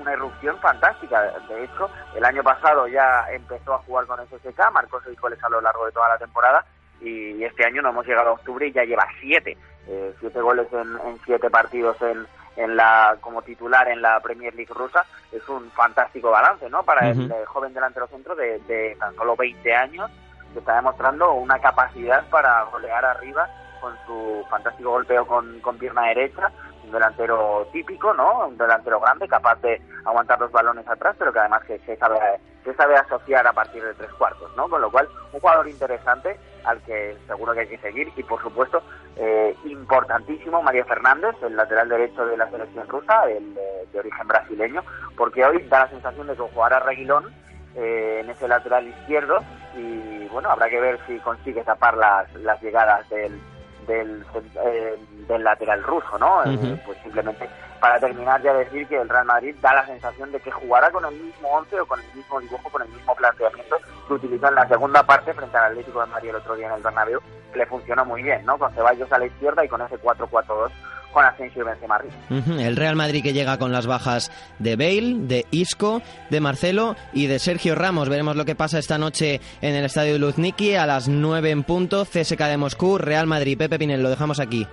una 0.00 0.12
irrupción 0.14 0.58
fantástica. 0.60 1.20
De 1.46 1.62
hecho, 1.62 1.90
el 2.16 2.24
año 2.24 2.42
pasado 2.42 2.88
ya 2.88 3.26
empezó 3.30 3.74
a 3.74 3.78
jugar 3.80 4.06
con 4.06 4.18
SSK, 4.26 4.72
marcó 4.72 4.98
seis 5.04 5.20
goles 5.20 5.38
a 5.44 5.50
lo 5.50 5.60
largo 5.60 5.84
de 5.84 5.92
toda 5.92 6.08
la 6.08 6.18
temporada 6.18 6.64
y 7.02 7.44
este 7.44 7.66
año 7.66 7.82
no 7.82 7.90
hemos 7.90 8.06
llegado 8.06 8.30
a 8.30 8.32
octubre 8.32 8.66
y 8.66 8.72
ya 8.72 8.84
lleva 8.84 9.06
siete, 9.20 9.58
eh, 9.88 10.14
siete 10.20 10.40
goles 10.40 10.68
en 10.72 11.18
siete 11.24 11.50
partidos 11.50 12.00
en 12.02 12.26
en 12.56 12.76
la 12.76 13.16
como 13.20 13.42
titular 13.42 13.88
en 13.88 14.02
la 14.02 14.20
Premier 14.20 14.54
League 14.54 14.72
rusa 14.74 15.04
es 15.30 15.46
un 15.48 15.70
fantástico 15.70 16.30
balance 16.30 16.68
no 16.68 16.82
para 16.82 17.08
el 17.10 17.30
eh, 17.30 17.44
joven 17.46 17.72
delantero 17.72 18.06
centro 18.08 18.34
de, 18.34 18.58
de 18.60 18.96
tan 18.98 19.14
solo 19.14 19.36
20 19.36 19.74
años 19.74 20.10
que 20.52 20.58
está 20.58 20.76
demostrando 20.76 21.32
una 21.32 21.58
capacidad 21.58 22.28
para 22.28 22.64
golear 22.64 23.04
arriba 23.04 23.48
con 23.80 23.94
su 24.06 24.44
fantástico 24.50 24.90
golpeo 24.90 25.26
con, 25.26 25.60
con 25.60 25.78
pierna 25.78 26.08
derecha 26.08 26.52
un 26.84 26.90
delantero 26.90 27.68
típico, 27.72 28.12
¿no? 28.12 28.48
Un 28.48 28.58
delantero 28.58 29.00
grande, 29.00 29.28
capaz 29.28 29.60
de 29.62 29.80
aguantar 30.04 30.40
los 30.40 30.50
balones 30.50 30.86
atrás, 30.88 31.14
pero 31.16 31.32
que 31.32 31.38
además 31.38 31.62
que 31.64 31.78
se 31.80 31.96
sabe, 31.96 32.18
se 32.64 32.74
sabe 32.74 32.96
asociar 32.96 33.46
a 33.46 33.52
partir 33.52 33.84
de 33.84 33.94
tres 33.94 34.10
cuartos, 34.14 34.50
¿no? 34.56 34.68
Con 34.68 34.80
lo 34.80 34.90
cual, 34.90 35.08
un 35.32 35.40
jugador 35.40 35.68
interesante 35.68 36.38
al 36.64 36.80
que 36.82 37.16
seguro 37.26 37.52
que 37.52 37.60
hay 37.60 37.68
que 37.68 37.78
seguir. 37.78 38.10
Y, 38.16 38.22
por 38.22 38.42
supuesto, 38.42 38.82
eh, 39.16 39.54
importantísimo 39.64 40.62
Mario 40.62 40.84
Fernández, 40.84 41.36
el 41.42 41.56
lateral 41.56 41.88
derecho 41.88 42.24
de 42.26 42.36
la 42.36 42.50
selección 42.50 42.88
rusa, 42.88 43.24
el 43.30 43.54
de, 43.54 43.98
origen 43.98 44.26
brasileño, 44.26 44.82
porque 45.16 45.44
hoy 45.44 45.62
da 45.68 45.80
la 45.80 45.90
sensación 45.90 46.26
de 46.26 46.34
que 46.34 46.42
jugará 46.42 46.80
Reguilón 46.80 47.32
eh, 47.76 48.20
en 48.22 48.30
ese 48.30 48.48
lateral 48.48 48.86
izquierdo. 48.86 49.38
Y, 49.76 50.26
bueno, 50.28 50.50
habrá 50.50 50.68
que 50.68 50.80
ver 50.80 50.98
si 51.06 51.18
consigue 51.18 51.62
tapar 51.64 51.96
las, 51.96 52.32
las 52.34 52.60
llegadas 52.62 53.08
del 53.10 53.40
del, 53.86 54.24
eh, 54.64 54.98
del 55.28 55.44
lateral 55.44 55.82
ruso, 55.82 56.18
¿no? 56.18 56.44
Eh, 56.44 56.80
pues 56.84 56.98
simplemente 57.02 57.48
para 57.82 57.98
terminar 57.98 58.40
ya 58.42 58.52
decir 58.54 58.86
que 58.86 58.96
el 58.96 59.08
Real 59.08 59.24
Madrid 59.24 59.56
da 59.60 59.74
la 59.74 59.84
sensación 59.84 60.30
de 60.30 60.38
que 60.38 60.52
jugará 60.52 60.88
con 60.92 61.04
el 61.04 61.20
mismo 61.20 61.48
once 61.48 61.80
o 61.80 61.84
con 61.84 61.98
el 61.98 62.06
mismo 62.14 62.38
dibujo, 62.38 62.70
con 62.70 62.80
el 62.80 62.88
mismo 62.88 63.12
planteamiento 63.12 63.76
que 64.06 64.14
utilizó 64.14 64.48
en 64.48 64.54
la 64.54 64.68
segunda 64.68 65.02
parte 65.02 65.34
frente 65.34 65.56
al 65.56 65.72
Atlético 65.72 66.00
de 66.00 66.06
Madrid 66.06 66.30
el 66.30 66.36
otro 66.36 66.54
día 66.54 66.68
en 66.68 66.74
el 66.74 66.82
Bernabéu, 66.82 67.20
que 67.52 67.58
le 67.58 67.66
funcionó 67.66 68.04
muy 68.04 68.22
bien, 68.22 68.46
¿no? 68.46 68.56
Con 68.56 68.72
Ceballos 68.72 69.10
a 69.10 69.18
la 69.18 69.26
izquierda 69.26 69.64
y 69.64 69.68
con 69.68 69.82
ese 69.82 69.98
4-4-2 70.00 70.70
con 71.12 71.24
Asensio 71.24 71.62
y 71.62 71.66
Benzema 71.66 72.00
El 72.30 72.76
Real 72.76 72.94
Madrid 72.94 73.22
que 73.22 73.32
llega 73.32 73.58
con 73.58 73.72
las 73.72 73.88
bajas 73.88 74.30
de 74.60 74.76
Bale, 74.76 75.26
de 75.26 75.44
Isco, 75.50 76.02
de 76.30 76.40
Marcelo 76.40 76.94
y 77.12 77.26
de 77.26 77.40
Sergio 77.40 77.74
Ramos. 77.74 78.08
Veremos 78.08 78.36
lo 78.36 78.44
que 78.44 78.54
pasa 78.54 78.78
esta 78.78 78.96
noche 78.96 79.40
en 79.60 79.74
el 79.74 79.84
Estadio 79.84 80.18
Luzniki 80.18 80.76
a 80.76 80.86
las 80.86 81.08
9 81.08 81.50
en 81.50 81.64
punto. 81.64 82.04
CSK 82.04 82.38
de 82.44 82.56
Moscú, 82.56 82.96
Real 82.96 83.26
Madrid. 83.26 83.58
Pepe 83.58 83.78
Pinel, 83.78 84.04
lo 84.04 84.08
dejamos 84.08 84.38
aquí. 84.38 84.66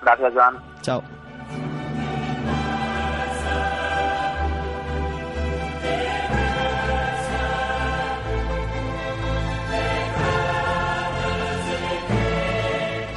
Gracias, 0.00 0.32
Joan. 0.32 0.56
Chao. 0.80 1.02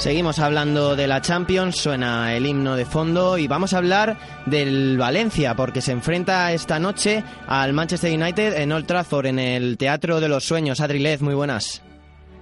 Seguimos 0.03 0.39
hablando 0.39 0.97
de 0.97 1.07
la 1.07 1.21
Champions, 1.21 1.77
suena 1.77 2.35
el 2.35 2.45
himno 2.45 2.75
de 2.75 2.83
fondo 2.83 3.37
y 3.37 3.47
vamos 3.47 3.73
a 3.73 3.77
hablar 3.77 4.17
del 4.45 4.97
Valencia 4.97 5.55
porque 5.55 5.79
se 5.79 5.93
enfrenta 5.93 6.51
esta 6.51 6.77
noche 6.77 7.23
al 7.47 7.71
Manchester 7.71 8.11
United 8.13 8.57
en 8.57 8.73
Old 8.73 8.85
Trafford 8.85 9.27
en 9.27 9.39
el 9.39 9.77
Teatro 9.77 10.19
de 10.19 10.27
los 10.27 10.43
Sueños. 10.43 10.81
Adrilez, 10.81 11.21
muy 11.21 11.35
buenas. 11.35 11.81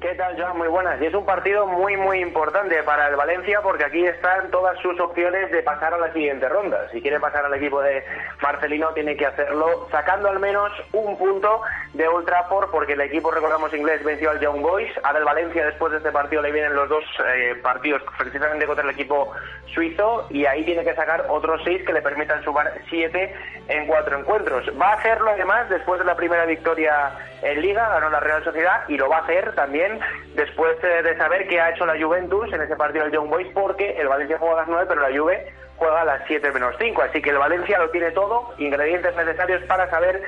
¿Qué 0.01 0.15
tal, 0.15 0.35
Joan? 0.35 0.57
Muy 0.57 0.67
buenas. 0.67 0.99
Y 0.99 1.05
es 1.05 1.13
un 1.13 1.25
partido 1.25 1.67
muy, 1.67 1.95
muy 1.95 2.21
importante 2.21 2.81
para 2.81 3.07
el 3.07 3.15
Valencia 3.15 3.61
porque 3.61 3.85
aquí 3.85 4.03
están 4.03 4.49
todas 4.49 4.75
sus 4.79 4.99
opciones 4.99 5.51
de 5.51 5.61
pasar 5.61 5.93
a 5.93 5.99
la 5.99 6.11
siguiente 6.11 6.49
ronda. 6.49 6.89
Si 6.91 7.03
quiere 7.03 7.19
pasar 7.19 7.45
al 7.45 7.53
equipo 7.53 7.79
de 7.83 8.03
Marcelino, 8.41 8.89
tiene 8.95 9.15
que 9.15 9.27
hacerlo 9.27 9.87
sacando 9.91 10.27
al 10.27 10.39
menos 10.39 10.71
un 10.91 11.15
punto 11.19 11.61
de 11.93 12.07
Old 12.07 12.25
Trafford 12.25 12.71
porque 12.71 12.93
el 12.93 13.01
equipo, 13.01 13.29
recordamos, 13.29 13.71
inglés 13.75 14.03
venció 14.03 14.31
al 14.31 14.39
Young 14.39 14.61
Boys. 14.61 14.91
Ahora 15.03 15.19
el 15.19 15.25
Valencia, 15.25 15.63
después 15.67 15.91
de 15.91 15.99
este 15.99 16.11
partido, 16.11 16.41
le 16.41 16.51
vienen 16.51 16.73
los 16.73 16.89
dos 16.89 17.03
eh, 17.35 17.53
partidos 17.61 18.01
precisamente 18.17 18.65
contra 18.65 18.83
el 18.83 18.89
equipo 18.89 19.31
suizo 19.67 20.25
y 20.31 20.47
ahí 20.47 20.65
tiene 20.65 20.83
que 20.83 20.95
sacar 20.95 21.25
otros 21.29 21.61
seis 21.63 21.85
que 21.85 21.93
le 21.93 22.01
permitan 22.01 22.43
sumar 22.43 22.73
siete 22.89 23.35
en 23.67 23.85
cuatro 23.85 24.17
encuentros. 24.17 24.65
Va 24.81 24.93
a 24.93 24.95
hacerlo 24.95 25.29
además 25.29 25.69
después 25.69 25.99
de 25.99 26.05
la 26.05 26.15
primera 26.15 26.45
victoria 26.45 27.11
en 27.43 27.61
Liga, 27.61 27.87
ganó 27.89 28.09
la 28.09 28.19
Real 28.19 28.43
Sociedad 28.43 28.83
y 28.87 28.97
lo 28.97 29.07
va 29.09 29.17
a 29.17 29.21
hacer 29.21 29.53
también 29.55 29.90
después 30.35 30.77
eh, 30.83 31.03
de 31.03 31.17
saber 31.17 31.47
qué 31.47 31.59
ha 31.59 31.71
hecho 31.71 31.85
la 31.85 31.99
Juventus 31.99 32.51
en 32.53 32.61
ese 32.61 32.75
partido 32.75 33.05
del 33.05 33.13
Young 33.13 33.29
Boys, 33.29 33.47
porque 33.53 33.91
el 33.97 34.07
Valencia 34.07 34.37
juega 34.37 34.55
a 34.55 34.59
las 34.59 34.67
9, 34.67 34.85
pero 34.87 35.01
la 35.01 35.17
Juve 35.17 35.53
juega 35.77 36.01
a 36.01 36.05
las 36.05 36.21
7 36.27 36.51
menos 36.51 36.75
5. 36.79 37.01
Así 37.01 37.21
que 37.21 37.31
el 37.31 37.37
Valencia 37.37 37.79
lo 37.79 37.89
tiene 37.89 38.11
todo, 38.11 38.53
ingredientes 38.57 39.15
necesarios 39.15 39.63
para 39.63 39.89
saber 39.89 40.21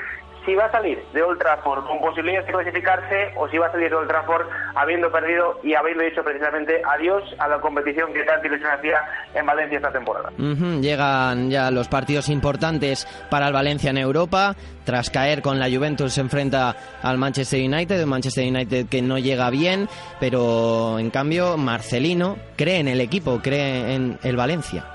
si 0.46 0.56
va 0.56 0.66
a 0.66 0.72
salir 0.72 1.04
de 1.14 1.24
Old 1.24 1.40
Trafford 1.40 1.86
con 1.86 2.00
posibilidades 2.00 2.48
de 2.48 2.54
clasificarse 2.54 3.34
o 3.36 3.48
si 3.50 3.58
va 3.58 3.68
a 3.68 3.72
salir 3.72 3.90
de 3.90 3.96
Old 3.96 4.08
Trafford 4.08 4.48
habiendo 4.76 5.12
perdido 5.12 5.60
y 5.64 5.74
habiendo 5.74 6.04
dicho 6.04 6.24
precisamente 6.24 6.82
adiós 6.86 7.24
a 7.40 7.48
la 7.48 7.60
competición 7.60 8.14
que 8.14 8.24
tanto 8.24 8.48
ilusión 8.48 8.72
hacía 8.72 9.00
en 9.34 9.46
Valencia 9.46 9.78
esta 9.78 9.92
temporada. 9.92 10.32
Llegan 10.38 11.50
ya 11.50 11.72
los 11.72 11.88
partidos 11.88 12.30
importantes 12.30 13.08
para 13.30 13.48
el 13.48 13.54
Valencia 13.54 13.90
en 13.90 13.98
Europa. 13.98 14.56
Tras 14.84 15.10
caer 15.10 15.42
con 15.42 15.60
la 15.60 15.70
Juventus 15.70 16.14
se 16.14 16.22
enfrenta 16.22 16.76
al 17.02 17.18
Manchester 17.18 17.62
United, 17.62 18.04
un 18.04 18.10
Manchester 18.10 18.46
United 18.46 18.88
que 18.90 19.02
no 19.02 19.18
llega 19.18 19.50
bien, 19.50 19.88
pero 20.20 21.00
en 21.00 21.10
cambio 21.10 21.58
Marcelino 21.58 22.38
cree 22.58 22.80
en 22.80 22.90
el 22.90 23.00
equipo, 23.00 23.40
cree 23.42 23.96
en 23.96 24.20
el 24.24 24.36
Valencia. 24.36 24.93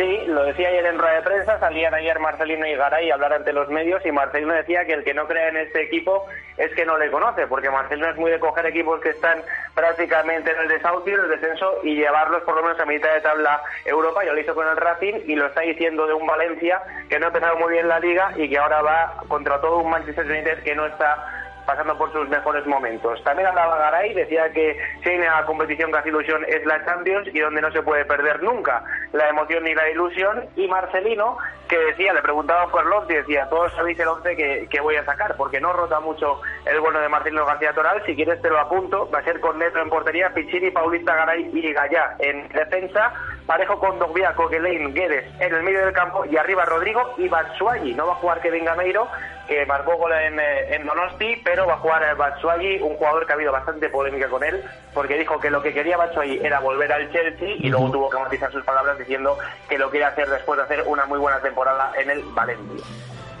Sí, 0.00 0.22
lo 0.28 0.44
decía 0.44 0.68
ayer 0.68 0.86
en 0.86 0.98
rueda 0.98 1.16
de 1.16 1.22
prensa, 1.22 1.60
salían 1.60 1.92
ayer 1.92 2.18
Marcelino 2.20 2.66
y 2.66 2.74
Garay 2.74 3.10
a 3.10 3.14
hablar 3.16 3.34
ante 3.34 3.52
los 3.52 3.68
medios 3.68 4.00
y 4.06 4.10
Marcelino 4.10 4.54
decía 4.54 4.86
que 4.86 4.94
el 4.94 5.04
que 5.04 5.12
no 5.12 5.26
cree 5.26 5.48
en 5.48 5.58
este 5.58 5.82
equipo 5.82 6.24
es 6.56 6.72
que 6.74 6.86
no 6.86 6.96
le 6.96 7.10
conoce, 7.10 7.46
porque 7.46 7.68
Marcelino 7.68 8.08
es 8.08 8.16
muy 8.16 8.30
de 8.30 8.40
coger 8.40 8.64
equipos 8.64 8.98
que 9.02 9.10
están 9.10 9.42
prácticamente 9.74 10.52
en 10.52 10.58
el 10.58 10.68
desahucio, 10.68 11.16
en 11.16 11.24
el 11.24 11.28
descenso 11.28 11.80
y 11.82 11.96
llevarlos 11.96 12.42
por 12.44 12.56
lo 12.56 12.62
menos 12.62 12.80
a 12.80 12.86
mitad 12.86 13.12
de 13.12 13.20
tabla 13.20 13.60
Europa, 13.84 14.24
ya 14.24 14.32
lo 14.32 14.40
hizo 14.40 14.54
con 14.54 14.66
el 14.66 14.76
Racing 14.78 15.20
y 15.26 15.34
lo 15.34 15.48
está 15.48 15.60
diciendo 15.60 16.06
de 16.06 16.14
un 16.14 16.26
Valencia 16.26 16.80
que 17.10 17.18
no 17.18 17.26
ha 17.26 17.28
empezado 17.28 17.58
muy 17.58 17.74
bien 17.74 17.86
la 17.86 18.00
liga 18.00 18.32
y 18.36 18.48
que 18.48 18.56
ahora 18.56 18.80
va 18.80 19.22
contra 19.28 19.60
todo 19.60 19.80
un 19.80 19.90
Manchester 19.90 20.24
United 20.24 20.62
que 20.62 20.74
no 20.74 20.86
está 20.86 21.49
pasando 21.66 21.96
por 21.96 22.12
sus 22.12 22.28
mejores 22.28 22.66
momentos. 22.66 23.22
También 23.24 23.48
hablaba 23.48 23.78
Garay, 23.78 24.14
decía 24.14 24.50
que 24.52 24.78
si 25.02 25.08
hay 25.10 25.18
una 25.18 25.44
competición 25.44 25.90
que 25.92 25.98
hace 25.98 26.08
ilusión 26.08 26.44
es 26.48 26.64
la 26.66 26.84
Champions 26.84 27.28
y 27.32 27.38
donde 27.40 27.60
no 27.60 27.70
se 27.72 27.82
puede 27.82 28.04
perder 28.04 28.42
nunca 28.42 28.84
la 29.12 29.28
emoción 29.28 29.64
ni 29.64 29.74
la 29.74 29.88
ilusión. 29.90 30.44
Y 30.56 30.68
Marcelino, 30.68 31.38
que 31.70 31.78
decía, 31.78 32.12
le 32.12 32.20
preguntaba 32.20 32.66
por 32.66 32.80
y 33.08 33.14
decía, 33.14 33.48
todos 33.48 33.72
sabéis 33.74 33.96
el 34.00 34.08
11 34.08 34.66
que, 34.68 34.80
voy 34.80 34.96
a 34.96 35.04
sacar, 35.04 35.36
porque 35.36 35.60
no 35.60 35.72
rota 35.72 36.00
mucho 36.00 36.40
el 36.66 36.80
bueno 36.80 36.98
de 36.98 37.08
Marcelino 37.08 37.46
García 37.46 37.72
Toral, 37.72 38.02
si 38.04 38.16
quieres 38.16 38.42
te 38.42 38.50
lo 38.50 38.58
apunto, 38.58 39.08
va 39.08 39.20
a 39.20 39.24
ser 39.24 39.38
con 39.38 39.56
Neto 39.56 39.78
en 39.78 39.88
portería, 39.88 40.34
Pichini, 40.34 40.72
Paulista 40.72 41.14
Garay 41.14 41.48
y 41.52 41.72
Gallá 41.72 42.16
en 42.18 42.48
defensa, 42.48 43.12
parejo 43.46 43.78
con 43.78 44.00
Dogbia, 44.00 44.34
Coquelin, 44.34 44.92
Guedes 44.92 45.26
en 45.38 45.54
el 45.54 45.62
medio 45.62 45.84
del 45.84 45.94
campo 45.94 46.24
y 46.24 46.36
arriba 46.36 46.64
Rodrigo 46.64 47.14
y 47.18 47.28
Batsuagi, 47.28 47.94
no 47.94 48.08
va 48.08 48.14
a 48.14 48.16
jugar 48.16 48.40
Kevin 48.40 48.64
Gameiro, 48.64 49.06
que 49.50 49.66
marcó 49.66 49.96
gol 49.96 50.12
en, 50.12 50.38
eh, 50.38 50.76
en 50.76 50.86
Donosti, 50.86 51.42
pero 51.44 51.66
va 51.66 51.74
a 51.74 51.78
jugar 51.78 52.04
el 52.04 52.14
Batshuayi, 52.14 52.80
un 52.82 52.94
jugador 52.94 53.26
que 53.26 53.32
ha 53.32 53.34
habido 53.34 53.50
bastante 53.50 53.88
polémica 53.88 54.28
con 54.28 54.44
él, 54.44 54.62
porque 54.94 55.18
dijo 55.18 55.40
que 55.40 55.50
lo 55.50 55.60
que 55.60 55.74
quería 55.74 55.96
Batshuayi 55.96 56.38
era 56.40 56.60
volver 56.60 56.92
al 56.92 57.10
Chelsea 57.10 57.56
y 57.58 57.68
luego 57.68 57.90
tuvo 57.90 58.08
que 58.08 58.18
matizar 58.18 58.52
sus 58.52 58.64
palabras 58.64 58.96
diciendo 58.96 59.36
que 59.68 59.76
lo 59.76 59.90
quiere 59.90 60.06
hacer 60.06 60.30
después 60.30 60.56
de 60.56 60.62
hacer 60.62 60.84
una 60.86 61.04
muy 61.06 61.18
buena 61.18 61.40
temporada 61.40 61.59
en 62.00 62.10
el 62.10 62.22
Valencia. 62.34 62.86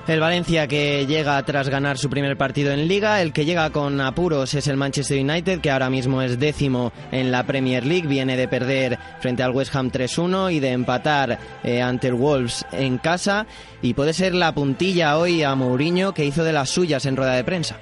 El 0.06 0.18
Valencia 0.18 0.66
que 0.66 1.06
llega 1.06 1.40
tras 1.44 1.68
ganar 1.68 1.96
su 1.96 2.10
primer 2.10 2.36
partido 2.36 2.72
en 2.72 2.88
Liga, 2.88 3.22
el 3.22 3.32
que 3.32 3.44
llega 3.44 3.70
con 3.70 4.00
apuros 4.00 4.54
es 4.54 4.66
el 4.66 4.76
Manchester 4.76 5.20
United, 5.20 5.60
que 5.60 5.70
ahora 5.70 5.90
mismo 5.90 6.20
es 6.20 6.38
décimo 6.38 6.90
en 7.12 7.30
la 7.30 7.44
Premier 7.44 7.86
League, 7.86 8.08
viene 8.08 8.36
de 8.36 8.48
perder 8.48 8.98
frente 9.20 9.42
al 9.42 9.52
West 9.52 9.74
Ham 9.76 9.92
3-1 9.92 10.52
y 10.52 10.58
de 10.58 10.72
empatar 10.72 11.38
eh, 11.62 11.80
ante 11.80 12.08
el 12.08 12.14
Wolves 12.14 12.64
en 12.72 12.98
casa, 12.98 13.46
y 13.82 13.94
puede 13.94 14.12
ser 14.12 14.34
la 14.34 14.52
puntilla 14.52 15.16
hoy 15.16 15.44
a 15.44 15.54
Mourinho 15.54 16.12
que 16.12 16.24
hizo 16.24 16.42
de 16.42 16.54
las 16.54 16.70
suyas 16.70 17.06
en 17.06 17.16
rueda 17.16 17.34
de 17.34 17.44
prensa. 17.44 17.78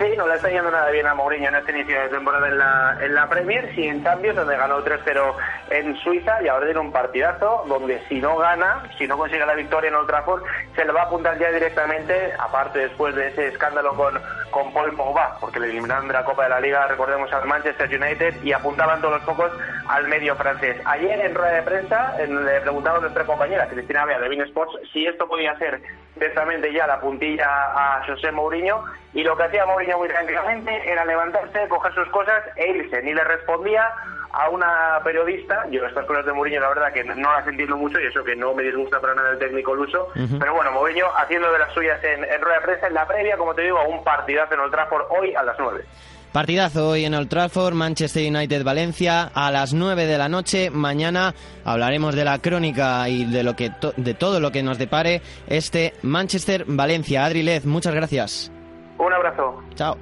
Sí, 0.00 0.16
no 0.16 0.26
le 0.26 0.36
está 0.36 0.48
yendo 0.48 0.70
nada 0.70 0.90
bien 0.90 1.06
a 1.06 1.14
Mourinho 1.14 1.48
en 1.48 1.56
este 1.56 1.72
inicio 1.72 2.00
de 2.00 2.08
temporada 2.08 2.48
en 2.48 2.56
la, 2.56 2.96
en 3.02 3.14
la 3.14 3.28
Premier, 3.28 3.70
sí 3.74 3.86
en 3.86 4.02
Champions, 4.02 4.34
donde 4.34 4.56
ganó 4.56 4.82
3-0 4.82 5.34
en 5.68 5.94
Suiza 5.96 6.42
y 6.42 6.48
ahora 6.48 6.64
tiene 6.64 6.80
un 6.80 6.90
partidazo 6.90 7.64
donde 7.68 8.00
si 8.08 8.18
no 8.18 8.38
gana, 8.38 8.82
si 8.96 9.06
no 9.06 9.18
consigue 9.18 9.44
la 9.44 9.52
victoria 9.52 9.88
en 9.88 9.96
Old 9.96 10.06
Trafford, 10.06 10.42
se 10.74 10.86
le 10.86 10.92
va 10.92 11.02
a 11.02 11.04
apuntar 11.04 11.38
ya 11.38 11.50
directamente, 11.50 12.32
aparte 12.38 12.78
después 12.78 13.14
de 13.14 13.28
ese 13.28 13.48
escándalo 13.48 13.94
con, 13.94 14.18
con 14.50 14.72
Paul 14.72 14.96
Pogba, 14.96 15.36
porque 15.38 15.60
le 15.60 15.68
eliminaron 15.68 16.08
de 16.08 16.14
la 16.14 16.24
Copa 16.24 16.44
de 16.44 16.48
la 16.48 16.60
Liga, 16.60 16.86
recordemos, 16.86 17.30
al 17.34 17.44
Manchester 17.44 17.94
United 17.94 18.42
y 18.42 18.54
apuntaban 18.54 19.02
todos 19.02 19.16
los 19.16 19.24
focos 19.24 19.52
al 19.86 20.08
medio 20.08 20.34
francés. 20.34 20.78
Ayer 20.86 21.20
en 21.20 21.34
rueda 21.34 21.52
de 21.52 21.62
prensa 21.62 22.16
le 22.26 22.60
preguntaba 22.62 22.96
a 22.96 23.00
nuestra 23.02 23.26
compañera 23.26 23.68
Cristina 23.68 24.06
Bea 24.06 24.18
de 24.18 24.30
Bean 24.30 24.46
Sports 24.46 24.78
si 24.94 25.04
esto 25.04 25.28
podía 25.28 25.54
ser 25.58 25.82
directamente 26.14 26.72
ya 26.72 26.86
la 26.86 27.00
puntilla 27.00 27.46
a 27.48 28.04
José 28.06 28.30
Mourinho 28.32 28.84
y 29.12 29.22
lo 29.22 29.36
que 29.36 29.44
hacía 29.44 29.66
Mourinho 29.66 29.89
muy 29.96 30.08
tranquilamente 30.08 30.90
era 30.90 31.04
levantarse, 31.04 31.68
coger 31.68 31.94
sus 31.94 32.08
cosas 32.08 32.42
e 32.56 32.70
irse. 32.70 33.02
Ni 33.02 33.14
le 33.14 33.24
respondía 33.24 33.88
a 34.32 34.48
una 34.48 35.00
periodista, 35.02 35.66
yo 35.70 35.84
estas 35.84 36.06
cosas 36.06 36.24
de 36.24 36.32
Mourinho 36.32 36.60
la 36.60 36.68
verdad 36.68 36.92
que 36.92 37.02
no 37.04 37.32
las 37.32 37.46
entiendo 37.46 37.76
mucho 37.76 38.00
y 38.00 38.06
eso 38.06 38.22
que 38.22 38.36
no 38.36 38.54
me 38.54 38.62
disgusta 38.62 39.00
para 39.00 39.14
nada 39.14 39.32
el 39.32 39.38
técnico 39.38 39.74
Luso, 39.74 40.08
pero 40.38 40.54
bueno, 40.54 40.70
Mourinho 40.72 41.06
haciendo 41.16 41.50
de 41.50 41.58
las 41.58 41.72
suyas 41.72 42.02
en, 42.04 42.20
rueda 42.40 42.60
de 42.60 42.66
prensa 42.66 42.86
en 42.86 42.94
la 42.94 43.06
previa, 43.06 43.36
como 43.36 43.54
te 43.54 43.62
digo, 43.62 43.78
a 43.78 43.88
un 43.88 44.04
partidazo 44.04 44.54
en 44.54 44.60
Old 44.60 44.72
Trafford 44.72 45.06
hoy 45.10 45.34
a 45.34 45.42
las 45.42 45.58
9. 45.58 45.84
Partidazo 46.32 46.90
hoy 46.90 47.06
en 47.06 47.14
Old 47.14 47.28
Trafford, 47.28 47.74
Manchester 47.74 48.22
United 48.24 48.62
Valencia 48.62 49.32
a 49.34 49.50
las 49.50 49.74
9 49.74 50.06
de 50.06 50.16
la 50.16 50.28
noche. 50.28 50.70
Mañana 50.70 51.34
hablaremos 51.64 52.14
de 52.14 52.24
la 52.24 52.38
crónica 52.38 53.08
y 53.08 53.24
de 53.24 53.42
lo 53.42 53.56
que 53.56 53.72
de 53.96 54.14
todo 54.14 54.38
lo 54.38 54.52
que 54.52 54.62
nos 54.62 54.78
depare 54.78 55.22
este 55.48 55.92
Manchester 56.02 56.64
Valencia. 56.68 57.24
Adri 57.24 57.42
Lez, 57.42 57.66
muchas 57.66 57.94
gracias. 57.94 58.52
Un 59.00 59.12
abrazo. 59.12 59.62
Chao. 59.74 59.96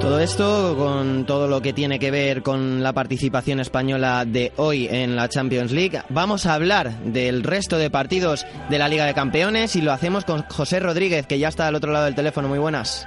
Todo 0.00 0.20
esto 0.20 0.74
con 0.76 1.26
todo 1.26 1.46
lo 1.46 1.60
que 1.60 1.72
tiene 1.72 1.98
que 1.98 2.10
ver 2.10 2.42
con 2.42 2.82
la 2.82 2.92
participación 2.92 3.60
española 3.60 4.24
de 4.24 4.52
hoy 4.56 4.88
en 4.90 5.14
la 5.14 5.28
Champions 5.28 5.70
League. 5.70 6.00
Vamos 6.08 6.46
a 6.46 6.54
hablar 6.54 6.90
del 7.04 7.44
resto 7.44 7.78
de 7.78 7.90
partidos 7.90 8.46
de 8.68 8.78
la 8.78 8.88
Liga 8.88 9.04
de 9.04 9.14
Campeones 9.14 9.76
y 9.76 9.82
lo 9.82 9.92
hacemos 9.92 10.24
con 10.24 10.42
José 10.44 10.80
Rodríguez, 10.80 11.26
que 11.26 11.38
ya 11.38 11.48
está 11.48 11.66
al 11.66 11.74
otro 11.74 11.92
lado 11.92 12.06
del 12.06 12.14
teléfono. 12.14 12.48
Muy 12.48 12.58
buenas. 12.58 13.06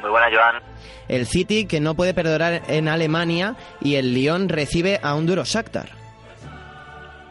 Muy 0.00 0.10
buenas, 0.10 0.32
Joan. 0.32 0.62
El 1.08 1.26
City 1.26 1.66
que 1.66 1.80
no 1.80 1.94
puede 1.94 2.14
perdonar 2.14 2.62
en 2.68 2.88
Alemania 2.88 3.54
y 3.80 3.96
el 3.96 4.14
Lyon 4.14 4.48
recibe 4.48 5.00
a 5.02 5.14
un 5.14 5.26
duro 5.26 5.44
Shakhtar. 5.44 5.88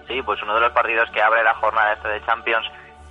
Sí, 0.07 0.21
pues 0.23 0.41
uno 0.41 0.55
de 0.55 0.61
los 0.61 0.71
partidos 0.71 1.09
que 1.11 1.21
abre 1.21 1.43
la 1.43 1.53
jornada 1.55 1.93
este 1.93 2.07
de 2.07 2.25
Champions 2.25 2.65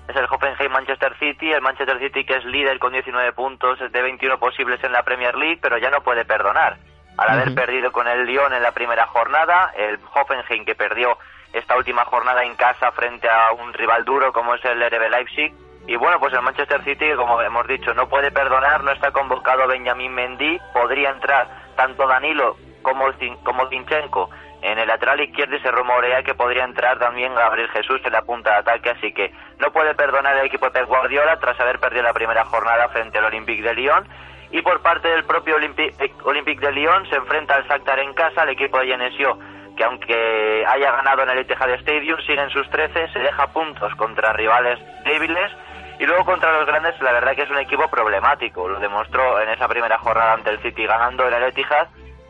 es 0.08 0.16
el 0.16 0.24
Hoffenheim-Manchester 0.24 1.18
City, 1.18 1.52
el 1.52 1.60
Manchester 1.60 1.98
City 1.98 2.24
que 2.24 2.36
es 2.36 2.44
líder 2.44 2.78
con 2.78 2.92
19 2.92 3.32
puntos 3.32 3.78
de 3.78 4.02
21 4.02 4.38
posibles 4.38 4.82
en 4.82 4.92
la 4.92 5.02
Premier 5.02 5.36
League, 5.36 5.58
pero 5.60 5.78
ya 5.78 5.90
no 5.90 6.00
puede 6.02 6.24
perdonar. 6.24 6.76
Al 7.18 7.30
haber 7.30 7.54
perdido 7.54 7.92
con 7.92 8.06
el 8.06 8.26
Lyon 8.26 8.52
en 8.52 8.62
la 8.62 8.72
primera 8.72 9.06
jornada, 9.06 9.72
el 9.76 9.98
Hoffenheim 10.14 10.64
que 10.64 10.74
perdió 10.74 11.16
esta 11.52 11.76
última 11.76 12.04
jornada 12.04 12.44
en 12.44 12.54
casa 12.56 12.92
frente 12.92 13.28
a 13.28 13.52
un 13.52 13.72
rival 13.72 14.04
duro 14.04 14.32
como 14.32 14.54
es 14.54 14.64
el 14.64 14.80
RB 14.80 15.10
Leipzig, 15.10 15.54
y 15.86 15.96
bueno, 15.96 16.18
pues 16.18 16.32
el 16.32 16.42
Manchester 16.42 16.82
City, 16.82 17.12
como 17.16 17.40
hemos 17.40 17.66
dicho, 17.68 17.94
no 17.94 18.08
puede 18.08 18.32
perdonar, 18.32 18.82
no 18.82 18.90
está 18.90 19.12
convocado 19.12 19.68
Benjamín 19.68 20.12
Mendy, 20.12 20.58
podría 20.72 21.10
entrar 21.10 21.48
tanto 21.76 22.06
Danilo 22.06 22.56
como, 22.82 23.06
como 23.44 23.68
Zinchenko 23.68 24.28
en 24.62 24.78
el 24.78 24.88
lateral 24.88 25.20
izquierdo 25.20 25.54
y 25.56 25.60
se 25.60 25.70
rumorea 25.70 26.24
que 26.24 26.34
podría 26.34 26.64
entrar 26.64 26.98
también 26.98 27.34
Gabriel 27.34 27.68
Jesús 27.68 28.00
en 28.04 28.12
la 28.12 28.22
punta 28.22 28.50
de 28.50 28.56
ataque, 28.56 28.90
así 28.90 29.12
que 29.12 29.32
no 29.60 29.70
puede 29.70 29.94
perdonar 29.94 30.36
el 30.36 30.46
equipo 30.46 30.68
de 30.70 30.82
Guardiola 30.82 31.38
tras 31.38 31.58
haber 31.60 31.78
perdido 31.78 32.02
la 32.02 32.12
primera 32.12 32.44
jornada 32.46 32.88
frente 32.88 33.18
al 33.18 33.26
Olympique 33.26 33.62
de 33.62 33.74
Lyon. 33.74 34.08
Y 34.50 34.62
por 34.62 34.80
parte 34.80 35.08
del 35.08 35.24
propio 35.24 35.56
eh, 35.58 36.12
Olympique 36.24 36.64
de 36.64 36.72
Lyon 36.72 37.08
se 37.08 37.16
enfrenta 37.16 37.54
al 37.54 37.66
Shakhtar 37.66 37.98
en 38.00 38.14
casa, 38.14 38.42
el 38.42 38.50
equipo 38.50 38.78
de 38.78 38.86
Genesio, 38.86 39.38
que 39.76 39.84
aunque 39.84 40.64
haya 40.66 40.92
ganado 40.92 41.22
en 41.22 41.30
el 41.30 41.38
Etihad 41.38 41.70
Stadium, 41.70 42.18
sigue 42.26 42.40
en 42.40 42.50
sus 42.50 42.68
13, 42.70 43.08
se 43.12 43.18
deja 43.18 43.46
puntos 43.48 43.94
contra 43.96 44.32
rivales 44.32 44.80
débiles 45.04 45.52
y 45.98 46.06
luego 46.06 46.24
contra 46.24 46.52
los 46.58 46.66
grandes, 46.66 47.00
la 47.00 47.12
verdad 47.12 47.34
que 47.34 47.42
es 47.42 47.50
un 47.50 47.58
equipo 47.58 47.88
problemático. 47.88 48.68
Lo 48.68 48.78
demostró 48.78 49.40
en 49.40 49.48
esa 49.48 49.66
primera 49.68 49.98
jornada 49.98 50.34
ante 50.34 50.50
el 50.50 50.60
City 50.60 50.86
ganando 50.86 51.26
en 51.26 51.34
el 51.34 51.44
Etihad 51.44 51.88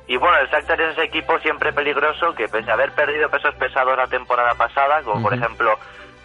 y 0.09 0.17
bueno, 0.17 0.39
el 0.39 0.49
Shakhtar 0.49 0.81
es 0.81 0.93
ese 0.93 1.05
equipo 1.05 1.39
siempre 1.41 1.73
peligroso 1.73 2.35
que 2.35 2.49
pese 2.49 2.71
a 2.71 2.75
haber 2.75 2.93
perdido 2.93 3.29
pesos 3.29 3.55
pesados 3.57 3.97
la 3.97 4.07
temporada 4.07 4.55
pasada, 4.55 5.03
como 5.03 5.21
por 5.21 5.35
ejemplo 5.35 5.77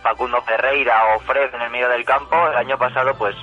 Facundo 0.04 0.42
Ferreira 0.44 1.16
o 1.16 1.20
Fred 1.22 1.54
en 1.56 1.62
el 1.62 1.72
medio 1.72 1.90
del 1.90 2.06
campo, 2.06 2.48
el 2.48 2.58
año 2.58 2.78
pasado 2.78 3.16
pues 3.18 3.36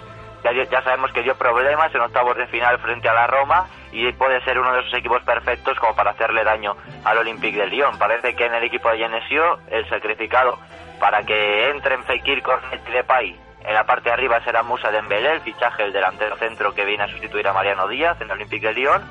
ya, 0.44 0.52
ya, 0.52 0.82
sabemos 0.82 1.10
que 1.10 1.24
dio 1.24 1.34
problemas 1.36 1.92
en 1.92 2.02
octavos 2.02 2.36
de 2.36 2.46
final 2.46 2.78
frente 2.78 3.08
a 3.08 3.14
la 3.14 3.26
Roma 3.26 3.68
y 3.90 4.12
puede 4.12 4.40
ser 4.44 4.60
uno 4.60 4.72
de 4.72 4.80
esos 4.80 4.94
equipos 4.94 5.22
perfectos 5.24 5.76
como 5.80 5.96
para 5.96 6.12
hacerle 6.12 6.44
daño 6.44 6.76
al 7.04 7.18
Olympique 7.18 7.58
de 7.58 7.66
Lyon. 7.66 7.98
Parece 7.98 8.36
que 8.36 8.46
en 8.46 8.54
el 8.54 8.62
equipo 8.62 8.88
de 8.90 8.98
Genesio 8.98 9.58
el 9.68 9.88
sacrificado 9.88 10.56
para 11.00 11.24
que 11.24 11.70
entren 11.70 12.04
Fekir, 12.04 12.42
Cornet 12.42 12.80
y 12.88 12.92
Depay 12.92 13.47
en 13.68 13.74
la 13.74 13.84
parte 13.84 14.08
de 14.08 14.14
arriba 14.14 14.42
será 14.42 14.62
Musa 14.62 14.90
Dembélé, 14.90 15.34
el 15.34 15.40
fichaje 15.42 15.82
del 15.82 15.92
delantero 15.92 16.36
centro 16.38 16.74
que 16.74 16.86
viene 16.86 17.04
a 17.04 17.08
sustituir 17.08 17.46
a 17.46 17.52
Mariano 17.52 17.86
Díaz 17.86 18.16
en 18.20 18.28
el 18.28 18.32
Olympique 18.32 18.68
de 18.68 18.72
Lyon 18.72 19.02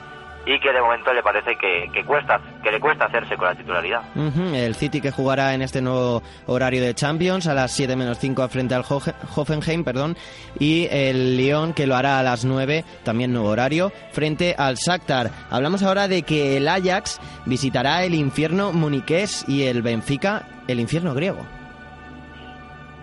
y 0.48 0.60
que 0.60 0.72
de 0.72 0.82
momento 0.82 1.14
le 1.14 1.22
parece 1.22 1.56
que, 1.58 2.04
cuesta 2.06 2.40
que 2.64 2.72
le 2.72 2.80
cuesta 2.80 3.06
hacerse 3.06 3.36
con 3.36 3.48
la 3.48 3.56
titularidad. 3.56 4.02
El 4.16 4.74
City 4.76 5.00
que 5.00 5.12
jugará 5.12 5.54
en 5.54 5.62
este 5.62 5.82
nuevo 5.82 6.24
horario 6.48 6.82
de 6.82 6.96
Champions 6.96 7.46
a 7.48 7.54
las 7.54 7.72
7 7.74 7.96
menos 7.96 8.18
5 8.18 8.48
frente 8.48 8.74
al 8.74 8.84
Hoffenheim, 8.88 9.84
perdón, 9.84 10.18
y 10.58 10.88
el 10.90 11.38
Lyon 11.38 11.74
que 11.74 11.86
lo 11.86 11.96
hará 11.96 12.18
a 12.18 12.24
las 12.24 12.44
9, 12.44 12.84
también 13.04 13.34
nuevo 13.34 13.50
horario, 13.50 13.92
frente 14.12 14.56
al 14.58 14.76
Shakhtar. 14.76 15.30
Hablamos 15.52 15.84
ahora 15.84 16.08
de 16.08 16.24
que 16.24 16.58
el 16.58 16.68
Ajax 16.68 17.20
visitará 17.46 18.04
el 18.06 18.16
infierno 18.16 18.72
muniqués 18.72 19.48
y 19.48 19.68
el 19.68 19.84
Benfica 19.84 20.48
el 20.68 20.80
infierno 20.80 21.14
griego. 21.14 21.46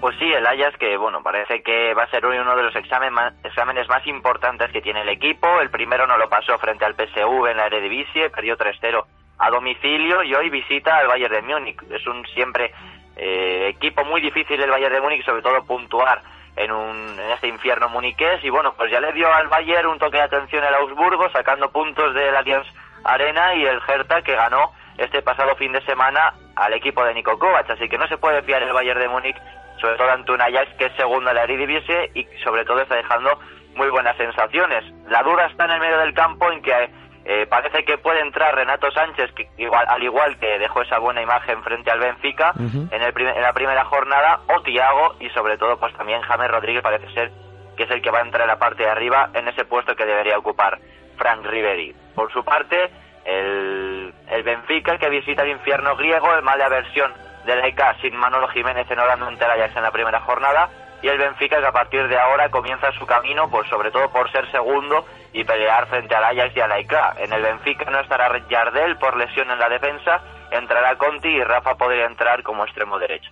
Pues 0.04 0.18
sí, 0.18 0.30
el 0.30 0.46
Ajax 0.46 0.76
que, 0.76 0.98
bueno, 0.98 1.22
parece 1.22 1.62
que 1.62 1.94
va 1.94 2.02
a 2.02 2.10
ser 2.10 2.26
uno 2.26 2.54
de 2.54 2.62
los 2.62 2.76
exámenes 2.76 3.88
más 3.88 4.06
importantes 4.06 4.70
que 4.70 4.82
tiene 4.82 5.00
el 5.00 5.08
equipo. 5.08 5.62
El 5.62 5.70
primero 5.70 6.06
no 6.06 6.18
lo 6.18 6.28
pasó 6.28 6.58
frente 6.58 6.84
al 6.84 6.94
PSV 6.94 7.46
en 7.46 7.56
la 7.56 7.68
Eredivisie, 7.68 8.28
perdió 8.28 8.58
3-0 8.58 9.02
a 9.38 9.48
domicilio 9.48 10.22
y 10.22 10.34
hoy 10.34 10.50
visita 10.50 10.98
al 10.98 11.06
Bayern 11.06 11.32
de 11.32 11.40
Múnich. 11.40 11.82
Es 11.90 12.06
un 12.06 12.22
siempre 12.26 12.74
eh, 13.16 13.68
equipo 13.74 14.04
muy 14.04 14.20
difícil 14.20 14.60
el 14.60 14.70
Bayern 14.70 14.92
de 14.92 15.00
Múnich, 15.00 15.24
sobre 15.24 15.40
todo 15.40 15.64
puntuar 15.64 16.20
en, 16.54 16.70
un, 16.70 17.18
en 17.18 17.30
este 17.30 17.48
infierno 17.48 17.88
muniqués. 17.88 18.44
Y 18.44 18.50
bueno, 18.50 18.74
pues 18.76 18.90
ya 18.90 19.00
le 19.00 19.10
dio 19.14 19.32
al 19.32 19.48
Bayern 19.48 19.88
un 19.88 19.98
toque 19.98 20.18
de 20.18 20.24
atención 20.24 20.64
el 20.64 20.74
Augsburgo, 20.74 21.30
sacando 21.30 21.72
puntos 21.72 22.12
del 22.12 22.36
Allianz 22.36 22.66
Arena 23.04 23.54
y 23.54 23.64
el 23.64 23.80
Hertha 23.88 24.20
que 24.20 24.34
ganó 24.34 24.70
este 24.98 25.22
pasado 25.22 25.56
fin 25.56 25.72
de 25.72 25.80
semana 25.86 26.34
al 26.56 26.74
equipo 26.74 27.02
de 27.06 27.14
Niko 27.14 27.38
Kovac. 27.38 27.70
Así 27.70 27.88
que 27.88 27.96
no 27.96 28.06
se 28.06 28.18
puede 28.18 28.42
fiar 28.42 28.62
el 28.62 28.74
Bayern 28.74 29.00
de 29.00 29.08
Múnich 29.08 29.36
sobre 29.80 29.96
todo 29.96 30.10
ante 30.10 30.32
un 30.32 30.40
Ajax 30.40 30.74
que 30.78 30.86
es 30.86 30.92
segundo 30.96 31.30
en 31.30 31.36
la 31.36 31.44
Eredivisie 31.44 32.10
y 32.14 32.26
sobre 32.42 32.64
todo 32.64 32.80
está 32.80 32.96
dejando 32.96 33.38
muy 33.74 33.88
buenas 33.88 34.16
sensaciones. 34.16 34.84
La 35.08 35.22
duda 35.22 35.46
está 35.46 35.64
en 35.64 35.72
el 35.72 35.80
medio 35.80 35.98
del 35.98 36.14
campo 36.14 36.50
en 36.50 36.62
que 36.62 36.90
eh, 37.26 37.46
parece 37.46 37.84
que 37.84 37.96
puede 37.98 38.20
entrar 38.20 38.54
Renato 38.54 38.90
Sánchez, 38.90 39.32
que 39.32 39.48
igual, 39.56 39.86
al 39.88 40.02
igual 40.02 40.36
que 40.38 40.58
dejó 40.58 40.82
esa 40.82 40.98
buena 40.98 41.22
imagen 41.22 41.62
frente 41.62 41.90
al 41.90 41.98
Benfica 41.98 42.52
en, 42.56 43.02
el 43.02 43.12
en 43.18 43.42
la 43.42 43.52
primera 43.52 43.84
jornada, 43.84 44.40
o 44.54 44.60
Tiago 44.62 45.14
y 45.20 45.30
sobre 45.30 45.56
todo 45.56 45.78
pues 45.78 45.94
también 45.94 46.20
James 46.22 46.50
Rodríguez 46.50 46.82
parece 46.82 47.10
ser 47.14 47.30
que 47.76 47.84
es 47.84 47.90
el 47.90 48.02
que 48.02 48.10
va 48.10 48.18
a 48.18 48.22
entrar 48.22 48.42
en 48.42 48.48
la 48.48 48.58
parte 48.58 48.82
de 48.82 48.90
arriba 48.90 49.30
en 49.32 49.48
ese 49.48 49.64
puesto 49.64 49.96
que 49.96 50.04
debería 50.04 50.38
ocupar 50.38 50.78
Frank 51.16 51.44
Riveri. 51.46 51.94
Por 52.14 52.30
su 52.30 52.44
parte, 52.44 52.90
el, 53.24 54.12
el 54.30 54.42
Benfica 54.42 54.98
que 54.98 55.08
visita 55.08 55.42
el 55.42 55.50
infierno 55.50 55.96
griego, 55.96 56.32
el 56.34 56.42
mal 56.42 56.58
de 56.58 56.64
aversión 56.64 57.12
del 57.44 57.64
ECA 57.64 57.96
sin 58.00 58.16
Manolo 58.16 58.48
Jiménez 58.48 58.90
en 58.90 58.98
ante 58.98 59.44
el 59.44 59.76
en 59.76 59.82
la 59.82 59.90
primera 59.90 60.20
jornada 60.20 60.68
y 61.02 61.08
el 61.08 61.18
Benfica 61.18 61.60
que 61.60 61.66
a 61.66 61.72
partir 61.72 62.08
de 62.08 62.18
ahora 62.18 62.48
comienza 62.48 62.90
su 62.92 63.06
camino, 63.06 63.50
pues 63.50 63.68
sobre 63.68 63.90
todo 63.90 64.10
por 64.10 64.30
ser 64.32 64.50
segundo 64.50 65.04
y 65.34 65.44
pelear 65.44 65.86
frente 65.88 66.14
al 66.14 66.24
Ajax 66.24 66.56
y 66.56 66.60
al 66.60 66.72
ECA. 66.72 67.14
En 67.18 67.32
el 67.32 67.42
Benfica 67.42 67.90
no 67.90 68.00
estará 68.00 68.30
Jardel 68.48 68.96
por 68.96 69.16
lesión 69.16 69.50
en 69.50 69.58
la 69.58 69.68
defensa 69.68 70.22
entrará 70.58 70.96
Conti 70.96 71.28
y 71.28 71.42
Rafa 71.42 71.74
podría 71.74 72.06
entrar 72.06 72.42
como 72.42 72.64
extremo 72.64 72.98
derecho. 72.98 73.30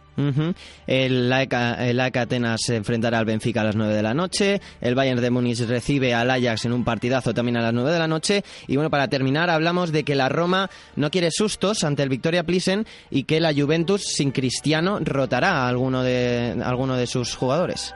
El 0.87 1.33
AEK, 1.33 2.17
Atenas 2.17 2.61
se 2.63 2.77
enfrentará 2.77 3.19
al 3.19 3.25
Benfica 3.25 3.63
a 3.63 3.65
las 3.65 3.77
9 3.77 3.95
de 3.95 4.03
la 4.03 4.15
noche. 4.15 4.61
El 4.81 4.95
Bayern 4.95 5.21
de 5.21 5.31
Múnich 5.31 5.67
recibe 5.67 6.15
al 6.15 6.31
Ajax 6.31 6.65
en 6.67 6.73
un 6.73 6.85
partidazo 6.85 7.33
también 7.33 7.57
a 7.57 7.63
las 7.63 7.73
9 7.73 7.91
de 7.91 7.99
la 7.99 8.09
noche. 8.09 8.43
Y 8.67 8.77
bueno, 8.77 8.91
para 8.91 9.09
terminar, 9.09 9.51
hablamos 9.51 9.93
de 9.93 10.05
que 10.05 10.15
la 10.15 10.29
Roma 10.29 10.69
no 10.97 11.11
quiere 11.11 11.31
sustos 11.31 11.85
ante 11.85 12.03
el 12.03 12.09
Victoria 12.09 12.45
Plisen 12.45 12.87
y 13.11 13.25
que 13.25 13.41
la 13.41 13.53
Juventus 13.55 14.03
sin 14.05 14.33
Cristiano 14.33 14.99
rotará 15.01 15.63
a 15.63 15.69
alguno 15.69 16.03
de, 16.03 16.61
alguno 16.65 16.97
de 16.97 17.07
sus 17.07 17.37
jugadores. 17.37 17.95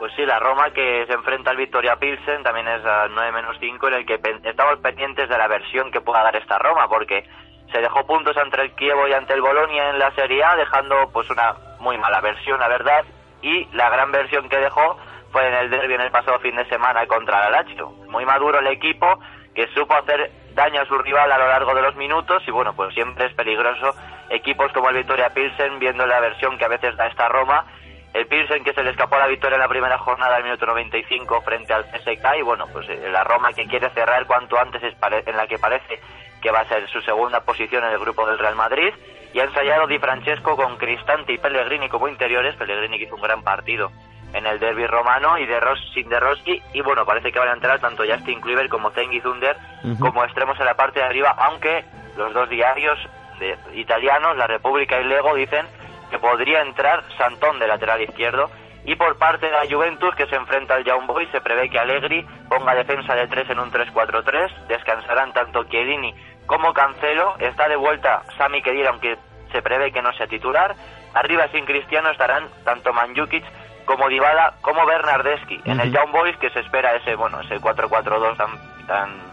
Pues 0.00 0.14
sí, 0.16 0.24
la 0.24 0.38
Roma 0.38 0.70
que 0.70 1.04
se 1.06 1.12
enfrenta 1.12 1.50
al 1.50 1.58
Victoria 1.58 1.96
Pilsen 1.96 2.42
también 2.42 2.66
es 2.68 2.82
a 2.86 3.06
9 3.08 3.32
menos 3.32 3.54
5 3.60 3.88
en 3.88 3.94
el 3.94 4.06
que 4.06 4.18
estamos 4.44 4.78
pendientes 4.78 5.28
de 5.28 5.36
la 5.36 5.46
versión 5.46 5.90
que 5.90 6.00
pueda 6.00 6.22
dar 6.22 6.34
esta 6.36 6.58
Roma 6.58 6.88
porque 6.88 7.28
se 7.70 7.82
dejó 7.82 8.06
puntos 8.06 8.34
ante 8.38 8.62
el 8.62 8.74
Kievo 8.74 9.06
y 9.06 9.12
ante 9.12 9.34
el 9.34 9.42
Bolonia 9.42 9.90
en 9.90 9.98
la 9.98 10.10
Serie 10.12 10.42
A 10.42 10.56
dejando 10.56 11.10
pues 11.12 11.28
una 11.28 11.54
muy 11.80 11.98
mala 11.98 12.22
versión 12.22 12.58
la 12.60 12.68
verdad 12.68 13.04
y 13.42 13.66
la 13.74 13.90
gran 13.90 14.10
versión 14.10 14.48
que 14.48 14.56
dejó 14.56 14.96
fue 15.32 15.46
en 15.46 15.52
el 15.52 15.70
derby 15.70 15.92
en 15.92 16.00
el 16.00 16.10
pasado 16.10 16.38
fin 16.38 16.56
de 16.56 16.64
semana 16.70 17.06
contra 17.06 17.48
el 17.48 17.52
Lazio. 17.52 17.90
Muy 18.08 18.24
maduro 18.24 18.60
el 18.60 18.68
equipo 18.68 19.20
que 19.54 19.68
supo 19.74 19.92
hacer 19.96 20.30
daño 20.54 20.80
a 20.80 20.86
su 20.86 20.96
rival 20.96 21.30
a 21.30 21.36
lo 21.36 21.46
largo 21.46 21.74
de 21.74 21.82
los 21.82 21.94
minutos 21.96 22.42
y 22.46 22.50
bueno, 22.50 22.72
pues 22.72 22.94
siempre 22.94 23.26
es 23.26 23.34
peligroso 23.34 23.94
equipos 24.30 24.72
como 24.72 24.88
el 24.88 24.96
Victoria 24.96 25.34
Pilsen 25.34 25.78
viendo 25.78 26.06
la 26.06 26.20
versión 26.20 26.56
que 26.56 26.64
a 26.64 26.68
veces 26.68 26.96
da 26.96 27.06
esta 27.06 27.28
Roma 27.28 27.66
el 28.12 28.26
Pilsen 28.26 28.64
que 28.64 28.72
se 28.72 28.82
le 28.82 28.90
escapó 28.90 29.16
la 29.18 29.28
victoria 29.28 29.54
en 29.54 29.60
la 29.60 29.68
primera 29.68 29.98
jornada 29.98 30.34
del 30.34 30.44
minuto 30.44 30.66
95 30.66 31.42
frente 31.42 31.72
al 31.72 31.84
CSK 31.84 32.38
y 32.38 32.42
bueno, 32.42 32.66
pues 32.72 32.88
eh, 32.88 33.08
la 33.10 33.24
Roma 33.24 33.52
que 33.52 33.66
quiere 33.66 33.88
cerrar 33.90 34.26
cuanto 34.26 34.58
antes 34.58 34.82
es 34.82 34.94
en 35.26 35.36
la 35.36 35.46
que 35.46 35.58
parece 35.58 36.00
que 36.42 36.50
va 36.50 36.60
a 36.60 36.68
ser 36.68 36.88
su 36.88 37.00
segunda 37.02 37.40
posición 37.40 37.84
en 37.84 37.92
el 37.92 37.98
grupo 37.98 38.26
del 38.26 38.38
Real 38.38 38.56
Madrid 38.56 38.92
y 39.32 39.38
ha 39.38 39.44
ensayado 39.44 39.86
Di 39.86 39.98
Francesco 39.98 40.56
con 40.56 40.76
Cristante 40.76 41.32
y 41.32 41.38
Pellegrini 41.38 41.88
como 41.88 42.08
interiores, 42.08 42.56
Pellegrini 42.56 42.98
que 42.98 43.04
hizo 43.04 43.14
un 43.14 43.22
gran 43.22 43.42
partido 43.42 43.92
en 44.32 44.46
el 44.46 44.58
derby 44.58 44.86
romano 44.86 45.38
y 45.38 45.46
de 45.46 45.60
Ros 45.60 45.78
sin 45.94 46.08
de 46.08 46.18
Roski 46.18 46.62
y 46.72 46.80
bueno, 46.82 47.04
parece 47.04 47.30
que 47.30 47.38
van 47.38 47.48
a 47.48 47.54
entrar 47.54 47.80
tanto 47.80 48.04
Justin 48.08 48.40
Kluivert 48.40 48.70
como 48.70 48.90
Zengi 48.90 49.20
Zunder 49.20 49.56
como 49.98 50.24
extremos 50.24 50.58
en 50.58 50.66
la 50.66 50.74
parte 50.74 51.00
de 51.00 51.06
arriba, 51.06 51.34
aunque 51.36 51.84
los 52.16 52.32
dos 52.32 52.48
diarios 52.48 52.98
de, 53.38 53.56
italianos, 53.74 54.36
La 54.36 54.46
República 54.46 55.00
y 55.00 55.04
Lego 55.04 55.34
dicen 55.34 55.66
que 56.10 56.18
podría 56.18 56.62
entrar 56.62 57.04
Santón 57.16 57.58
de 57.58 57.66
lateral 57.66 58.02
izquierdo. 58.02 58.50
Y 58.84 58.96
por 58.96 59.18
parte 59.18 59.46
de 59.46 59.52
la 59.52 59.66
Juventus, 59.70 60.14
que 60.14 60.26
se 60.26 60.36
enfrenta 60.36 60.74
al 60.74 60.84
Young 60.84 61.06
Boys, 61.06 61.28
se 61.30 61.40
prevé 61.40 61.68
que 61.68 61.78
Allegri 61.78 62.26
ponga 62.48 62.74
defensa 62.74 63.14
de 63.14 63.28
3 63.28 63.50
en 63.50 63.60
un 63.60 63.70
3-4-3. 63.70 64.66
Descansarán 64.68 65.32
tanto 65.32 65.64
Chiellini 65.64 66.14
como 66.46 66.72
Cancelo. 66.72 67.34
Está 67.38 67.68
de 67.68 67.76
vuelta 67.76 68.22
Sami 68.38 68.62
Khedira, 68.62 68.90
aunque 68.90 69.18
se 69.52 69.62
prevé 69.62 69.92
que 69.92 70.02
no 70.02 70.12
sea 70.14 70.26
titular. 70.26 70.74
Arriba 71.14 71.48
sin 71.48 71.66
Cristiano 71.66 72.10
estarán 72.10 72.48
tanto 72.64 72.92
Manjukic 72.92 73.44
como 73.84 74.08
Dybala 74.08 74.54
como 74.62 74.86
Bernardeschi. 74.86 75.60
En 75.64 75.80
el 75.80 75.92
Young 75.92 76.12
Boys, 76.12 76.36
que 76.38 76.50
se 76.50 76.60
espera 76.60 76.94
ese, 76.94 77.16
bueno, 77.16 77.40
ese 77.40 77.56
4-4-2 77.56 78.36
tan, 78.36 78.86
tan 78.86 79.29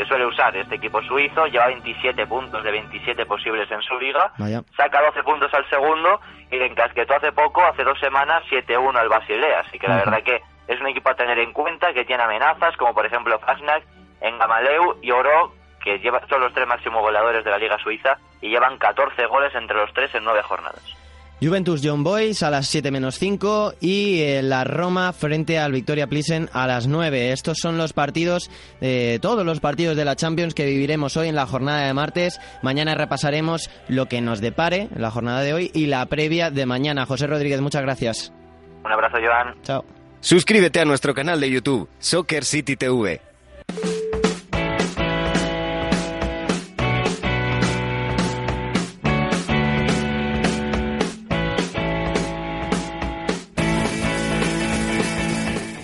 que 0.00 0.06
suele 0.06 0.24
usar 0.24 0.56
este 0.56 0.76
equipo 0.76 1.02
suizo, 1.02 1.46
lleva 1.48 1.66
27 1.66 2.26
puntos 2.26 2.64
de 2.64 2.70
27 2.70 3.26
posibles 3.26 3.70
en 3.70 3.82
su 3.82 3.98
liga, 3.98 4.32
saca 4.74 5.02
12 5.02 5.22
puntos 5.22 5.52
al 5.52 5.68
segundo 5.68 6.18
y 6.50 6.56
le 6.56 6.68
encasquetó 6.68 7.16
hace 7.16 7.32
poco, 7.32 7.62
hace 7.62 7.84
dos 7.84 8.00
semanas, 8.00 8.42
7-1 8.50 8.96
al 8.96 9.10
Basilea, 9.10 9.60
así 9.60 9.78
que 9.78 9.86
la 9.86 9.96
verdad 9.96 10.22
que 10.22 10.40
es 10.68 10.80
un 10.80 10.86
equipo 10.86 11.10
a 11.10 11.14
tener 11.14 11.38
en 11.38 11.52
cuenta 11.52 11.92
que 11.92 12.06
tiene 12.06 12.22
amenazas 12.22 12.74
como 12.78 12.94
por 12.94 13.04
ejemplo 13.04 13.38
Fasnacht, 13.40 13.86
Engamaleu 14.22 14.96
y 15.02 15.10
Oro, 15.10 15.52
que 15.84 15.98
lleva, 15.98 16.26
son 16.30 16.40
los 16.40 16.54
tres 16.54 16.66
máximos 16.66 17.02
goleadores 17.02 17.44
de 17.44 17.50
la 17.50 17.58
liga 17.58 17.76
suiza 17.76 18.16
y 18.40 18.48
llevan 18.48 18.78
14 18.78 19.26
goles 19.26 19.54
entre 19.54 19.76
los 19.76 19.92
tres 19.92 20.14
en 20.14 20.24
nueve 20.24 20.40
jornadas. 20.40 20.96
Juventus 21.42 21.80
John 21.82 22.04
Boys 22.04 22.42
a 22.42 22.50
las 22.50 22.68
7 22.68 22.90
menos 22.90 23.18
5 23.18 23.74
y 23.80 24.20
eh, 24.20 24.42
la 24.42 24.64
Roma 24.64 25.12
frente 25.12 25.58
al 25.58 25.72
Victoria 25.72 26.06
Plisen 26.06 26.50
a 26.52 26.66
las 26.66 26.86
9. 26.86 27.32
Estos 27.32 27.58
son 27.58 27.78
los 27.78 27.94
partidos, 27.94 28.50
eh, 28.80 29.18
todos 29.22 29.46
los 29.46 29.60
partidos 29.60 29.96
de 29.96 30.04
la 30.04 30.16
Champions 30.16 30.54
que 30.54 30.66
viviremos 30.66 31.16
hoy 31.16 31.28
en 31.28 31.34
la 31.34 31.46
jornada 31.46 31.86
de 31.86 31.94
martes. 31.94 32.38
Mañana 32.62 32.94
repasaremos 32.94 33.70
lo 33.88 34.06
que 34.06 34.20
nos 34.20 34.40
depare 34.40 34.88
en 34.94 35.00
la 35.00 35.10
jornada 35.10 35.40
de 35.40 35.54
hoy 35.54 35.70
y 35.72 35.86
la 35.86 36.04
previa 36.06 36.50
de 36.50 36.66
mañana. 36.66 37.06
José 37.06 37.26
Rodríguez, 37.26 37.60
muchas 37.62 37.82
gracias. 37.82 38.32
Un 38.84 38.92
abrazo, 38.92 39.16
Joan. 39.22 39.54
Chao. 39.62 39.84
Suscríbete 40.20 40.80
a 40.80 40.84
nuestro 40.84 41.14
canal 41.14 41.40
de 41.40 41.50
YouTube, 41.50 41.88
Soccer 41.98 42.44
City 42.44 42.76
TV. 42.76 43.22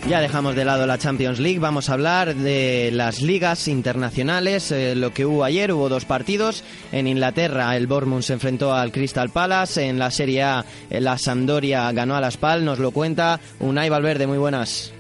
Ya 0.09 0.21
dejamos 0.21 0.55
de 0.55 0.65
lado 0.65 0.87
la 0.87 0.99
Champions 0.99 1.41
League, 1.41 1.59
vamos 1.59 1.91
a 1.91 1.95
hablar 1.95 2.37
de 2.37 2.91
las 2.93 3.23
ligas 3.23 3.67
internacionales, 3.67 4.71
eh, 4.71 4.95
lo 4.95 5.13
que 5.13 5.27
hubo 5.27 5.43
ayer, 5.43 5.73
hubo 5.73 5.89
dos 5.89 6.05
partidos, 6.05 6.63
en 6.93 7.09
Inglaterra 7.09 7.77
el 7.77 7.89
Bournemouth 7.89 8.23
se 8.23 8.35
enfrentó 8.35 8.73
al 8.73 8.93
Crystal 8.93 9.31
Palace, 9.31 9.89
en 9.89 9.99
la 9.99 10.13
Serie 10.13 10.45
A 10.45 10.65
eh, 10.91 11.01
la 11.01 11.19
Sampdoria 11.19 11.91
ganó 11.91 12.15
a 12.15 12.21
la 12.21 12.31
Spal, 12.31 12.65
nos 12.65 12.79
lo 12.79 12.93
cuenta 12.93 13.41
Unai 13.59 13.89
Valverde, 13.89 14.29
muy 14.29 14.39
buenas. 14.39 14.93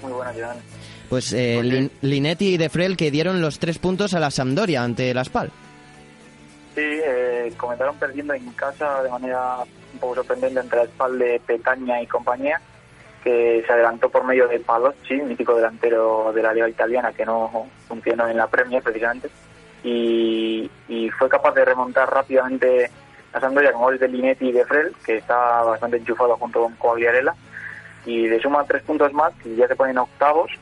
Muy 0.00 0.12
buenas, 0.12 0.36
Joan. 0.36 0.56
Pues 1.08 1.32
eh, 1.32 1.90
Linetti 2.02 2.54
y 2.54 2.56
De 2.56 2.68
Frel 2.68 2.96
que 2.96 3.10
dieron 3.10 3.40
los 3.40 3.58
tres 3.58 3.78
puntos 3.78 4.14
a 4.14 4.20
la 4.20 4.30
Sampdoria 4.30 4.84
ante 4.84 5.12
la 5.12 5.24
Spal. 5.24 5.50
Sí, 6.76 6.82
eh, 6.82 7.52
comenzaron 7.56 7.96
perdiendo 7.96 8.32
en 8.32 8.48
casa 8.52 9.02
de 9.02 9.10
manera 9.10 9.56
un 9.92 9.98
poco 9.98 10.14
sorprendente 10.14 10.60
entre 10.60 10.78
la 10.78 10.84
Spal 10.84 11.18
de 11.18 11.40
Petaña 11.44 12.00
y 12.00 12.06
compañía 12.06 12.60
que 13.26 13.64
se 13.66 13.72
adelantó 13.72 14.08
por 14.08 14.22
medio 14.22 14.46
de 14.46 14.60
Palocci, 14.60 15.14
mítico 15.14 15.56
delantero 15.56 16.32
de 16.32 16.44
la 16.44 16.54
liga 16.54 16.68
italiana 16.68 17.12
que 17.12 17.26
no 17.26 17.66
funcionó 17.88 18.28
en 18.28 18.36
la 18.36 18.46
Premier 18.46 18.80
precisamente, 18.84 19.28
y, 19.82 20.70
fue 21.18 21.28
capaz 21.28 21.52
de 21.54 21.64
remontar 21.64 22.08
rápidamente 22.08 22.88
a 23.32 23.40
Sampdoria 23.40 23.72
con 23.72 23.82
goles 23.82 23.98
de 23.98 24.06
Linetti 24.06 24.48
y 24.48 24.52
de 24.52 24.64
Frel, 24.64 24.94
que 25.04 25.16
está 25.16 25.62
bastante 25.62 25.96
enchufado 25.96 26.36
junto 26.36 26.62
con 26.62 26.76
Coagliarella, 26.76 27.34
y 28.04 28.28
le 28.28 28.40
suma 28.40 28.64
tres 28.64 28.82
puntos 28.82 29.12
más 29.12 29.32
y 29.44 29.56
ya 29.56 29.66
se 29.66 29.74
ponen 29.74 29.98
octavos 29.98 30.52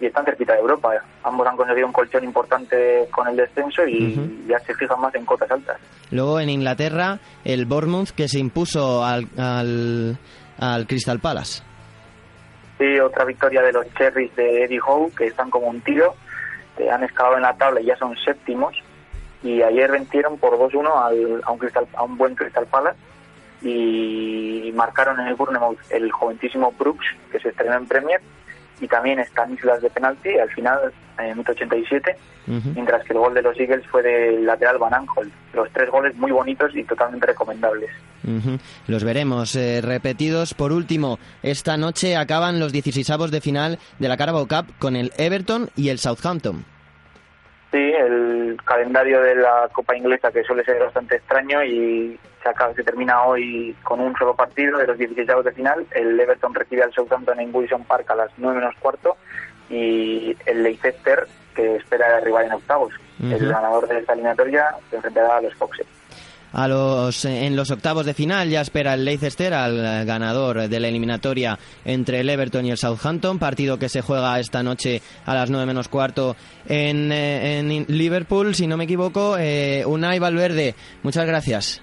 y 0.00 0.06
están 0.06 0.24
cerquita 0.24 0.54
de 0.54 0.60
Europa. 0.60 0.92
Ambos 1.24 1.46
han 1.46 1.56
conseguido 1.56 1.88
un 1.88 1.92
colchón 1.92 2.24
importante 2.24 3.06
con 3.10 3.28
el 3.28 3.36
descenso 3.36 3.86
y 3.86 4.46
ya 4.48 4.58
se 4.60 4.74
fijan 4.74 5.00
más 5.00 5.14
en 5.14 5.26
cotas 5.26 5.50
altas. 5.50 5.76
Luego 6.10 6.40
en 6.40 6.48
Inglaterra, 6.48 7.18
el 7.44 7.66
Bournemouth 7.66 8.10
que 8.10 8.28
se 8.28 8.38
impuso 8.38 9.04
al, 9.04 9.28
al, 9.36 10.18
al 10.58 10.86
Crystal 10.86 11.18
Palace. 11.20 11.65
Sí, 12.78 13.00
otra 13.00 13.24
victoria 13.24 13.62
de 13.62 13.72
los 13.72 13.92
Cherries 13.94 14.34
de 14.36 14.64
Eddie 14.64 14.80
Howe, 14.80 15.10
que 15.16 15.26
están 15.26 15.50
como 15.50 15.68
un 15.68 15.80
tiro, 15.80 16.14
han 16.90 17.04
escalado 17.04 17.36
en 17.36 17.42
la 17.42 17.56
tabla 17.56 17.80
y 17.80 17.86
ya 17.86 17.96
son 17.96 18.16
séptimos. 18.16 18.76
Y 19.42 19.62
ayer 19.62 19.90
vencieron 19.90 20.38
por 20.38 20.58
2-1 20.58 20.86
a, 20.88 21.52
un 21.52 21.70
a 21.94 22.02
un 22.02 22.16
buen 22.16 22.34
Crystal 22.34 22.66
Palace 22.66 22.98
y 23.62 24.72
marcaron 24.74 25.20
en 25.20 25.28
el 25.28 25.34
Bournemouth 25.34 25.78
el 25.90 26.10
joventísimo 26.12 26.72
Brooks, 26.72 27.06
que 27.30 27.40
se 27.40 27.48
estrenó 27.50 27.76
en 27.76 27.86
Premier, 27.86 28.20
y 28.80 28.88
también 28.88 29.18
Stanislas 29.20 29.82
de 29.82 29.90
penalti 29.90 30.38
al 30.38 30.50
final 30.50 30.92
en 31.18 31.38
el 31.38 31.44
87, 31.46 32.16
mientras 32.74 33.04
que 33.04 33.12
el 33.12 33.18
gol 33.18 33.34
de 33.34 33.42
los 33.42 33.58
Eagles 33.58 33.86
fue 33.86 34.02
del 34.02 34.44
lateral 34.44 34.78
Van 34.78 34.94
Aanholt. 34.94 35.32
Los 35.54 35.70
tres 35.72 35.90
goles 35.90 36.14
muy 36.16 36.30
bonitos 36.30 36.74
y 36.74 36.84
totalmente 36.84 37.26
recomendables. 37.26 37.90
Los 38.86 39.04
veremos 39.04 39.54
eh, 39.54 39.80
repetidos. 39.80 40.54
Por 40.54 40.72
último, 40.72 41.18
esta 41.42 41.76
noche 41.76 42.16
acaban 42.16 42.60
los 42.60 42.74
16avos 42.74 43.30
de 43.30 43.40
final 43.40 43.78
de 43.98 44.08
la 44.08 44.16
Carabao 44.16 44.48
Cup 44.48 44.66
con 44.78 44.96
el 44.96 45.12
Everton 45.16 45.70
y 45.76 45.88
el 45.88 45.98
Southampton. 45.98 46.64
Sí, 47.76 47.92
el 47.92 48.56
calendario 48.64 49.20
de 49.20 49.34
la 49.34 49.68
Copa 49.70 49.94
Inglesa 49.94 50.32
que 50.32 50.42
suele 50.44 50.64
ser 50.64 50.78
bastante 50.78 51.16
extraño 51.16 51.62
y 51.62 52.18
se, 52.42 52.48
acaba, 52.48 52.72
se 52.72 52.82
termina 52.82 53.24
hoy 53.24 53.76
con 53.82 54.00
un 54.00 54.16
solo 54.16 54.34
partido 54.34 54.78
de 54.78 54.86
los 54.86 54.96
16 54.96 55.44
de 55.44 55.52
final. 55.52 55.86
El 55.90 56.18
Everton 56.18 56.54
recibe 56.54 56.84
al 56.84 56.94
Southampton 56.94 57.38
en 57.38 57.54
Wilson 57.54 57.84
Park 57.84 58.10
a 58.10 58.14
las 58.14 58.30
9 58.38 58.60
menos 58.60 58.74
cuarto 58.80 59.18
y 59.68 60.34
el 60.46 60.62
Leicester 60.62 61.28
que 61.54 61.76
espera 61.76 62.16
arribar 62.16 62.46
en 62.46 62.52
octavos. 62.52 62.94
El 63.20 63.46
ganador 63.46 63.86
de 63.88 63.98
esta 63.98 64.14
eliminatoria 64.14 64.74
se 64.88 64.96
enfrentará 64.96 65.36
a 65.36 65.42
los 65.42 65.54
Foxes. 65.56 65.86
A 66.56 66.68
los, 66.68 67.26
en 67.26 67.54
los 67.54 67.70
octavos 67.70 68.06
de 68.06 68.14
final 68.14 68.48
ya 68.48 68.62
espera 68.62 68.94
el 68.94 69.04
Leicester 69.04 69.52
al 69.52 70.06
ganador 70.06 70.70
de 70.70 70.80
la 70.80 70.88
eliminatoria 70.88 71.58
entre 71.84 72.20
el 72.20 72.30
Everton 72.30 72.64
y 72.64 72.70
el 72.70 72.78
Southampton, 72.78 73.38
partido 73.38 73.78
que 73.78 73.90
se 73.90 74.00
juega 74.00 74.40
esta 74.40 74.62
noche 74.62 75.02
a 75.26 75.34
las 75.34 75.50
9 75.50 75.66
menos 75.66 75.88
cuarto 75.88 76.34
en, 76.66 77.12
eh, 77.12 77.58
en 77.58 77.84
Liverpool, 77.88 78.54
si 78.54 78.66
no 78.66 78.78
me 78.78 78.84
equivoco. 78.84 79.36
Eh, 79.38 79.84
Unai 79.84 80.18
Valverde, 80.18 80.74
muchas 81.02 81.26
gracias. 81.26 81.82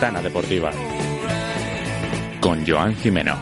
Deportiva 0.00 0.72
con 2.40 2.66
Joan 2.66 2.96
Jimeno. 2.96 3.36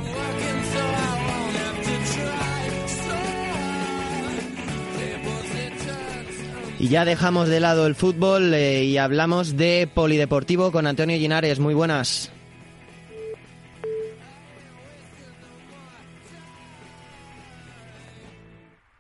Y 6.81 6.89
ya 6.89 7.05
dejamos 7.05 7.49
de 7.49 7.61
lado 7.61 7.87
el 7.87 7.95
fútbol 7.95 8.53
eh, 8.55 8.83
y 8.83 8.99
hablamos 8.99 9.57
de 9.57 9.89
polideportivo 9.93 10.73
con 10.73 10.89
Antonio 10.89 11.17
Linares. 11.17 11.61
Muy 11.61 11.75
buenas. 11.75 12.33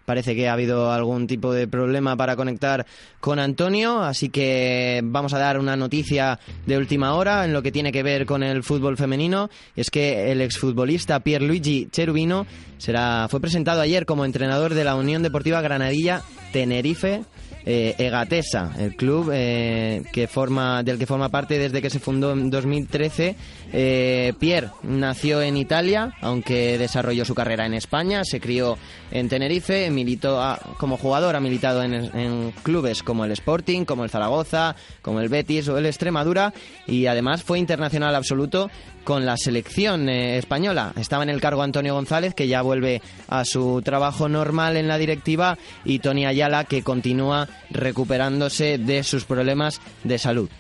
Parece 0.09 0.35
que 0.35 0.49
ha 0.49 0.55
habido 0.55 0.90
algún 0.90 1.27
tipo 1.27 1.53
de 1.53 1.68
problema 1.68 2.16
para 2.16 2.35
conectar 2.35 2.87
con 3.21 3.38
Antonio, 3.38 4.01
así 4.01 4.31
que 4.31 5.03
vamos 5.05 5.35
a 5.35 5.38
dar 5.38 5.59
una 5.59 5.77
noticia 5.77 6.40
de 6.64 6.79
última 6.79 7.12
hora 7.12 7.44
en 7.44 7.53
lo 7.53 7.61
que 7.61 7.71
tiene 7.71 7.92
que 7.92 8.03
ver 8.03 8.25
con 8.25 8.42
el 8.42 8.62
fútbol 8.62 8.97
femenino. 8.97 9.51
Es 9.77 9.90
que 9.90 10.33
el 10.33 10.40
exfutbolista 10.40 11.21
Pierluigi 11.21 11.88
Cherubino 11.90 12.47
será, 12.79 13.29
fue 13.29 13.38
presentado 13.38 13.83
ayer 13.83 14.07
como 14.07 14.25
entrenador 14.25 14.73
de 14.73 14.85
la 14.85 14.94
Unión 14.94 15.23
Deportiva 15.23 15.61
Granadilla 15.61 16.23
Tenerife 16.55 17.25
eh, 17.70 17.94
Egatesa, 17.98 18.72
el 18.78 18.96
club 18.96 19.31
eh, 19.31 20.02
que 20.11 20.26
forma, 20.26 20.83
del 20.83 20.98
que 20.98 21.04
forma 21.04 21.28
parte 21.28 21.59
desde 21.59 21.83
que 21.83 21.90
se 21.90 21.98
fundó 21.98 22.33
en 22.33 22.48
2013. 22.48 23.37
Eh, 23.74 24.33
Pierre 24.38 24.70
nació 24.85 25.42
en 25.42 25.59
Italia, 25.59 26.14
aunque 26.22 26.78
desarrolló 26.78 27.26
su 27.26 27.35
carrera 27.35 27.66
en 27.66 27.74
España, 27.74 28.24
se 28.24 28.40
crió 28.40 28.78
en 29.11 29.28
Tenerife, 29.28 29.90
militó 29.90 30.40
como 30.78 30.96
jugador, 30.96 31.37
ha 31.37 31.40
militado 31.40 31.83
en, 31.83 31.92
en, 31.92 32.52
clubes 32.62 33.02
como 33.02 33.26
el 33.26 33.33
Sporting, 33.33 33.85
como 33.85 34.02
el 34.02 34.09
Zaragoza, 34.09 34.74
como 35.02 35.20
el 35.20 35.28
Betis 35.28 35.68
o 35.68 35.76
el 35.76 35.85
Extremadura 35.85 36.54
y 36.87 37.04
además 37.04 37.42
fue 37.42 37.59
internacional 37.59 38.14
absoluto 38.14 38.70
con 39.09 39.24
la 39.24 39.38
selección 39.38 40.11
eh, 40.11 40.37
española. 40.37 40.92
Estaba 40.96 41.22
en 41.22 41.31
el 41.31 41.40
cargo 41.40 41.62
Antonio 41.62 41.94
González, 41.94 42.35
que 42.35 42.46
ya 42.46 42.61
vuelve 42.61 43.00
a 43.28 43.46
su 43.46 43.81
trabajo 43.83 44.28
normal 44.28 44.76
en 44.76 44.87
la 44.87 44.98
directiva, 44.98 45.57
y 45.83 46.00
Tony 46.00 46.26
Ayala, 46.26 46.64
que 46.64 46.83
continúa 46.83 47.48
recuperándose 47.71 48.79
de 48.79 49.03
sus 49.03 49.25
problemas 49.25 49.81
de 50.05 50.18
salud. 50.18 50.51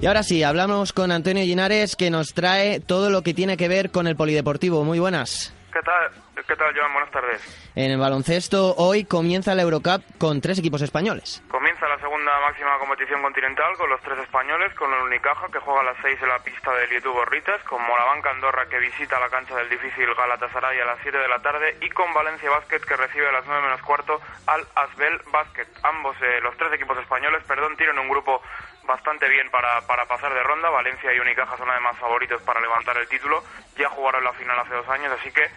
Y 0.00 0.06
ahora 0.06 0.22
sí, 0.22 0.42
hablamos 0.42 0.92
con 0.92 1.10
Antonio 1.12 1.42
Linares, 1.44 1.96
que 1.96 2.10
nos 2.10 2.34
trae 2.34 2.78
todo 2.78 3.08
lo 3.08 3.22
que 3.22 3.32
tiene 3.32 3.56
que 3.56 3.68
ver 3.68 3.90
con 3.90 4.06
el 4.06 4.16
polideportivo. 4.16 4.84
Muy 4.84 4.98
buenas. 4.98 5.54
¿Qué 5.72 5.80
tal? 5.80 6.44
¿Qué 6.46 6.56
tal, 6.56 6.74
Joan? 6.76 6.92
Buenas 6.92 7.10
tardes. 7.10 7.40
En 7.74 7.90
el 7.90 7.98
baloncesto, 7.98 8.74
hoy 8.76 9.04
comienza 9.04 9.54
la 9.54 9.62
Eurocup 9.62 10.02
con 10.18 10.42
tres 10.42 10.58
equipos 10.58 10.82
españoles. 10.82 11.42
Comienza 11.50 11.73
la 11.94 12.00
segunda 12.00 12.40
máxima 12.40 12.76
competición 12.78 13.22
continental 13.22 13.76
con 13.76 13.88
los 13.88 14.00
tres 14.00 14.18
españoles, 14.18 14.74
con 14.74 14.92
el 14.92 15.02
Unicaja, 15.02 15.46
que 15.52 15.60
juega 15.60 15.80
a 15.80 15.84
las 15.84 15.96
seis 16.02 16.20
en 16.20 16.28
la 16.28 16.40
pista 16.40 16.74
de 16.74 16.88
Lietu 16.88 17.12
Borritas, 17.12 17.62
con 17.62 17.80
Morabanca 17.86 18.30
Andorra, 18.30 18.66
que 18.68 18.80
visita 18.80 19.20
la 19.20 19.28
cancha 19.28 19.54
del 19.54 19.70
difícil 19.70 20.12
Galatasaray 20.12 20.80
a 20.80 20.86
las 20.86 20.98
7 21.02 21.16
de 21.16 21.28
la 21.28 21.40
tarde, 21.40 21.76
y 21.80 21.88
con 21.90 22.12
Valencia 22.12 22.50
Basket, 22.50 22.80
que 22.80 22.96
recibe 22.96 23.28
a 23.28 23.32
las 23.32 23.46
9 23.46 23.62
menos 23.62 23.80
cuarto 23.82 24.20
al 24.48 24.66
Asbel 24.74 25.20
Basket. 25.30 25.68
Ambos, 25.84 26.16
eh, 26.20 26.40
los 26.42 26.56
tres 26.56 26.72
equipos 26.72 26.98
españoles, 26.98 27.44
perdón, 27.44 27.76
tienen 27.76 27.96
un 28.00 28.08
grupo 28.08 28.42
bastante 28.82 29.28
bien 29.28 29.48
para, 29.50 29.80
para 29.86 30.06
pasar 30.06 30.34
de 30.34 30.42
ronda. 30.42 30.70
Valencia 30.70 31.14
y 31.14 31.20
Unicaja 31.20 31.56
son 31.56 31.70
además 31.70 31.96
favoritos 31.98 32.42
para 32.42 32.60
levantar 32.60 32.96
el 32.96 33.06
título. 33.06 33.44
Ya 33.78 33.88
jugaron 33.88 34.24
la 34.24 34.32
final 34.32 34.58
hace 34.58 34.74
dos 34.74 34.88
años, 34.88 35.12
así 35.12 35.30
que 35.30 35.48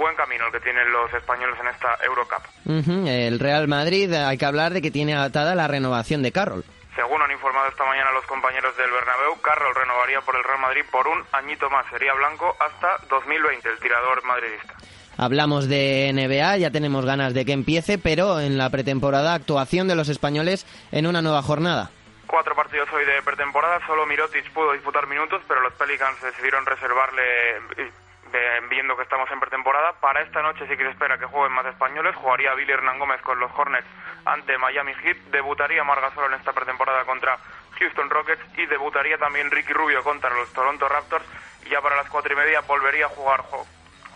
buen 0.00 0.16
camino 0.16 0.46
el 0.46 0.52
que 0.52 0.60
tienen 0.60 0.90
los 0.90 1.12
españoles 1.12 1.56
en 1.60 1.68
esta 1.68 1.98
Eurocup. 2.02 2.42
El 3.06 3.38
Real 3.38 3.68
Madrid, 3.68 4.10
hay 4.14 4.38
que 4.38 4.46
hablar 4.46 4.72
de 4.72 4.80
que 4.80 4.90
tiene 4.90 5.14
atada 5.14 5.54
la 5.54 5.68
renovación 5.68 6.22
de 6.22 6.32
Carroll. 6.32 6.64
Según 6.96 7.20
han 7.20 7.30
informado 7.30 7.68
esta 7.68 7.84
mañana 7.84 8.10
los 8.12 8.24
compañeros 8.24 8.74
del 8.78 8.90
Bernabéu, 8.90 9.40
Carroll 9.42 9.74
renovaría 9.74 10.22
por 10.22 10.36
el 10.36 10.42
Real 10.42 10.58
Madrid 10.58 10.82
por 10.90 11.06
un 11.06 11.22
añito 11.32 11.68
más. 11.68 11.84
Sería 11.90 12.14
blanco 12.14 12.56
hasta 12.58 12.96
2020, 13.08 13.68
el 13.68 13.78
tirador 13.78 14.24
madridista. 14.24 14.74
Hablamos 15.18 15.68
de 15.68 16.10
NBA, 16.14 16.56
ya 16.56 16.70
tenemos 16.70 17.04
ganas 17.04 17.34
de 17.34 17.44
que 17.44 17.52
empiece, 17.52 17.98
pero 17.98 18.40
en 18.40 18.56
la 18.56 18.70
pretemporada 18.70 19.34
actuación 19.34 19.86
de 19.86 19.96
los 19.96 20.08
españoles 20.08 20.66
en 20.92 21.06
una 21.06 21.20
nueva 21.20 21.42
jornada. 21.42 21.90
Cuatro 22.26 22.54
partidos 22.54 22.88
hoy 22.92 23.04
de 23.04 23.20
pretemporada, 23.22 23.84
solo 23.86 24.06
Mirotic 24.06 24.50
pudo 24.52 24.72
disputar 24.72 25.06
minutos, 25.06 25.42
pero 25.46 25.60
los 25.60 25.74
Pelicans 25.74 26.22
decidieron 26.22 26.64
reservarle 26.64 27.22
viendo 28.68 28.96
que 28.96 29.02
estamos 29.02 29.30
en 29.30 29.40
pretemporada. 29.40 29.92
Para 30.00 30.22
esta 30.22 30.42
noche 30.42 30.66
sí 30.66 30.76
que 30.76 30.84
se 30.84 30.90
espera 30.90 31.18
que 31.18 31.26
jueguen 31.26 31.52
más 31.52 31.66
españoles. 31.66 32.14
Jugaría 32.16 32.54
Billy 32.54 32.72
Hernán 32.72 32.98
Gómez 32.98 33.20
con 33.22 33.38
los 33.40 33.50
Hornets 33.56 33.86
ante 34.24 34.58
Miami 34.58 34.94
Heat. 34.94 35.16
Debutaría 35.30 35.84
Marga 35.84 36.10
Solo 36.14 36.28
en 36.28 36.34
esta 36.34 36.52
pretemporada 36.52 37.04
contra 37.04 37.38
Houston 37.78 38.10
Rockets 38.10 38.42
y 38.58 38.66
debutaría 38.66 39.18
también 39.18 39.50
Ricky 39.50 39.72
Rubio 39.72 40.02
contra 40.02 40.30
los 40.30 40.52
Toronto 40.52 40.88
Raptors. 40.88 41.24
Y 41.64 41.70
ya 41.70 41.80
para 41.80 41.96
las 41.96 42.08
cuatro 42.08 42.32
y 42.32 42.36
media 42.36 42.60
volvería 42.60 43.06
a 43.06 43.10
jugar 43.10 43.42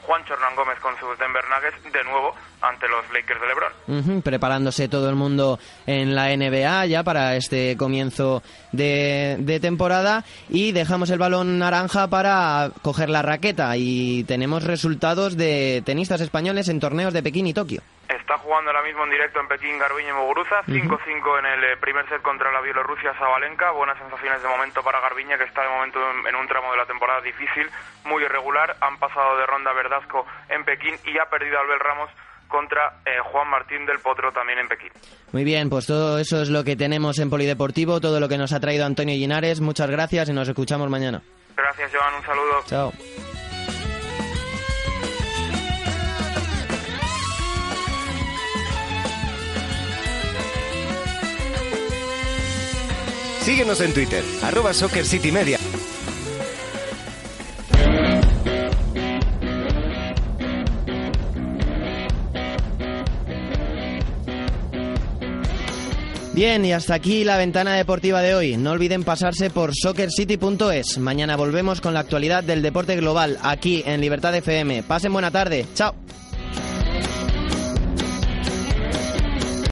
Juan 0.07 0.23
Hernán 0.23 0.55
Gómez 0.57 0.79
con 0.81 0.95
sus 0.99 1.19
Denver 1.19 1.45
Nuggets 1.49 1.93
de 1.93 2.05
nuevo 2.05 2.35
ante 2.61 2.87
los 2.89 3.05
Lakers 3.13 3.41
de 3.41 3.47
LeBron. 3.47 4.23
preparándose 4.23 4.89
todo 4.89 5.09
el 5.09 5.17
mundo 5.17 5.59
en 5.87 6.15
la 6.15 6.35
NBA 6.37 6.87
ya 6.87 7.03
para 7.03 7.37
este 7.37 7.77
comienzo 7.77 8.43
de, 8.73 9.37
de, 9.41 9.61
temporada 9.61 10.25
y 10.49 10.73
dejamos 10.73 11.11
el 11.11 11.19
balón 11.19 11.59
naranja 11.59 12.09
para 12.09 12.71
coger 12.83 13.11
la 13.11 13.23
raqueta 13.23 13.77
y 13.77 14.25
tenemos 14.25 14.65
resultados 14.65 15.37
de 15.37 15.83
tenistas 15.85 16.21
españoles 16.21 16.69
en 16.69 16.81
torneos 16.81 17.13
de 17.13 17.23
Pekín 17.23 17.47
y 17.47 17.55
Tokio. 17.55 17.83
Está 18.25 18.39
jugando 18.39 18.71
ahora 18.71 18.83
mismo 18.83 19.05
en 19.05 19.11
directo 19.11 19.39
en 19.39 19.49
Pekín 19.49 19.79
Garbiñe 19.79 20.15
Muguruza, 20.15 20.65
5-5 20.65 21.41
en 21.41 21.45
el 21.45 21.65
eh, 21.65 21.77
primer 21.77 22.09
set 22.09 22.23
contra 22.23 22.51
la 22.51 22.63
Bielorrusia 22.63 23.13
Sabalenka. 23.19 23.71
Buenas 23.73 23.99
sensaciones 23.99 24.43
de 24.43 24.49
momento 24.49 24.83
para 24.83 24.99
Garbiñe, 25.01 25.37
que 25.37 25.45
está 25.45 25.61
de 25.61 25.69
momento 25.69 26.01
en, 26.27 26.35
un 26.35 26.49
tramo 26.49 26.71
de 26.73 26.79
la 26.79 26.87
temporada 26.87 27.21
difícil, 27.21 27.69
muy 28.07 28.25
irregular. 28.25 28.79
Han 28.81 28.97
pasado 28.97 29.37
de 29.37 29.45
ronda 29.45 29.75
Verdasco 29.75 30.25
en 30.49 30.65
Pekín 30.65 30.95
y 31.05 31.19
ha 31.19 31.29
perdido 31.29 31.59
Albert 31.61 31.83
Ramos 31.83 32.11
contra 32.49 32.95
eh, 33.05 33.21
Juan 33.25 33.47
Martín 33.51 33.85
del 33.85 33.99
Potro 33.99 34.33
también 34.33 34.59
en 34.59 34.69
Pekín. 34.69 34.91
Muy 35.33 35.45
bien, 35.45 35.69
pues 35.69 35.87
todo 35.87 36.19
eso 36.19 36.41
es 36.41 36.49
lo 36.49 36.65
que 36.65 36.77
tenemos 36.77 37.19
en 37.19 37.29
Polideportivo, 37.29 38.01
todo 38.01 38.21
lo 38.21 38.29
que 38.31 38.39
nos 38.39 38.55
ha 38.55 38.61
traído 38.61 38.87
Antonio 38.87 39.15
Linares. 39.15 39.61
Muchas 39.61 39.91
gracias 39.91 40.31
y 40.31 40.33
nos 40.33 40.49
escuchamos 40.49 40.89
mañana. 40.89 41.21
Gracias, 41.55 41.93
Joan. 41.95 42.15
Un 42.15 42.23
saludo. 42.23 42.63
Chao. 42.65 43.34
Síguenos 53.45 53.79
en 53.83 53.93
Twitter, 53.93 54.25
arroba 54.43 54.73
Soccer 54.73 55.05
City 55.05 55.31
Media. 55.31 55.59
Bien, 66.33 66.65
y 66.65 66.73
hasta 66.73 66.95
aquí 66.95 67.23
la 67.23 67.37
ventana 67.37 67.77
deportiva 67.77 68.23
de 68.23 68.35
hoy. 68.35 68.57
No 68.57 68.71
olviden 68.71 69.05
pasarse 69.05 69.51
por 69.51 69.73
soccercity.es. 69.75 70.97
Mañana 70.97 71.37
volvemos 71.37 71.83
con 71.83 71.93
la 71.93 72.01
actualidad 72.01 72.43
del 72.43 72.63
deporte 72.63 72.97
global 72.97 73.39
aquí 73.43 73.83
en 73.85 74.01
Libertad 74.01 74.35
FM. 74.35 74.85
Pasen 74.85 75.13
buena 75.13 75.31
tarde. 75.31 75.67
Chao. 75.75 75.95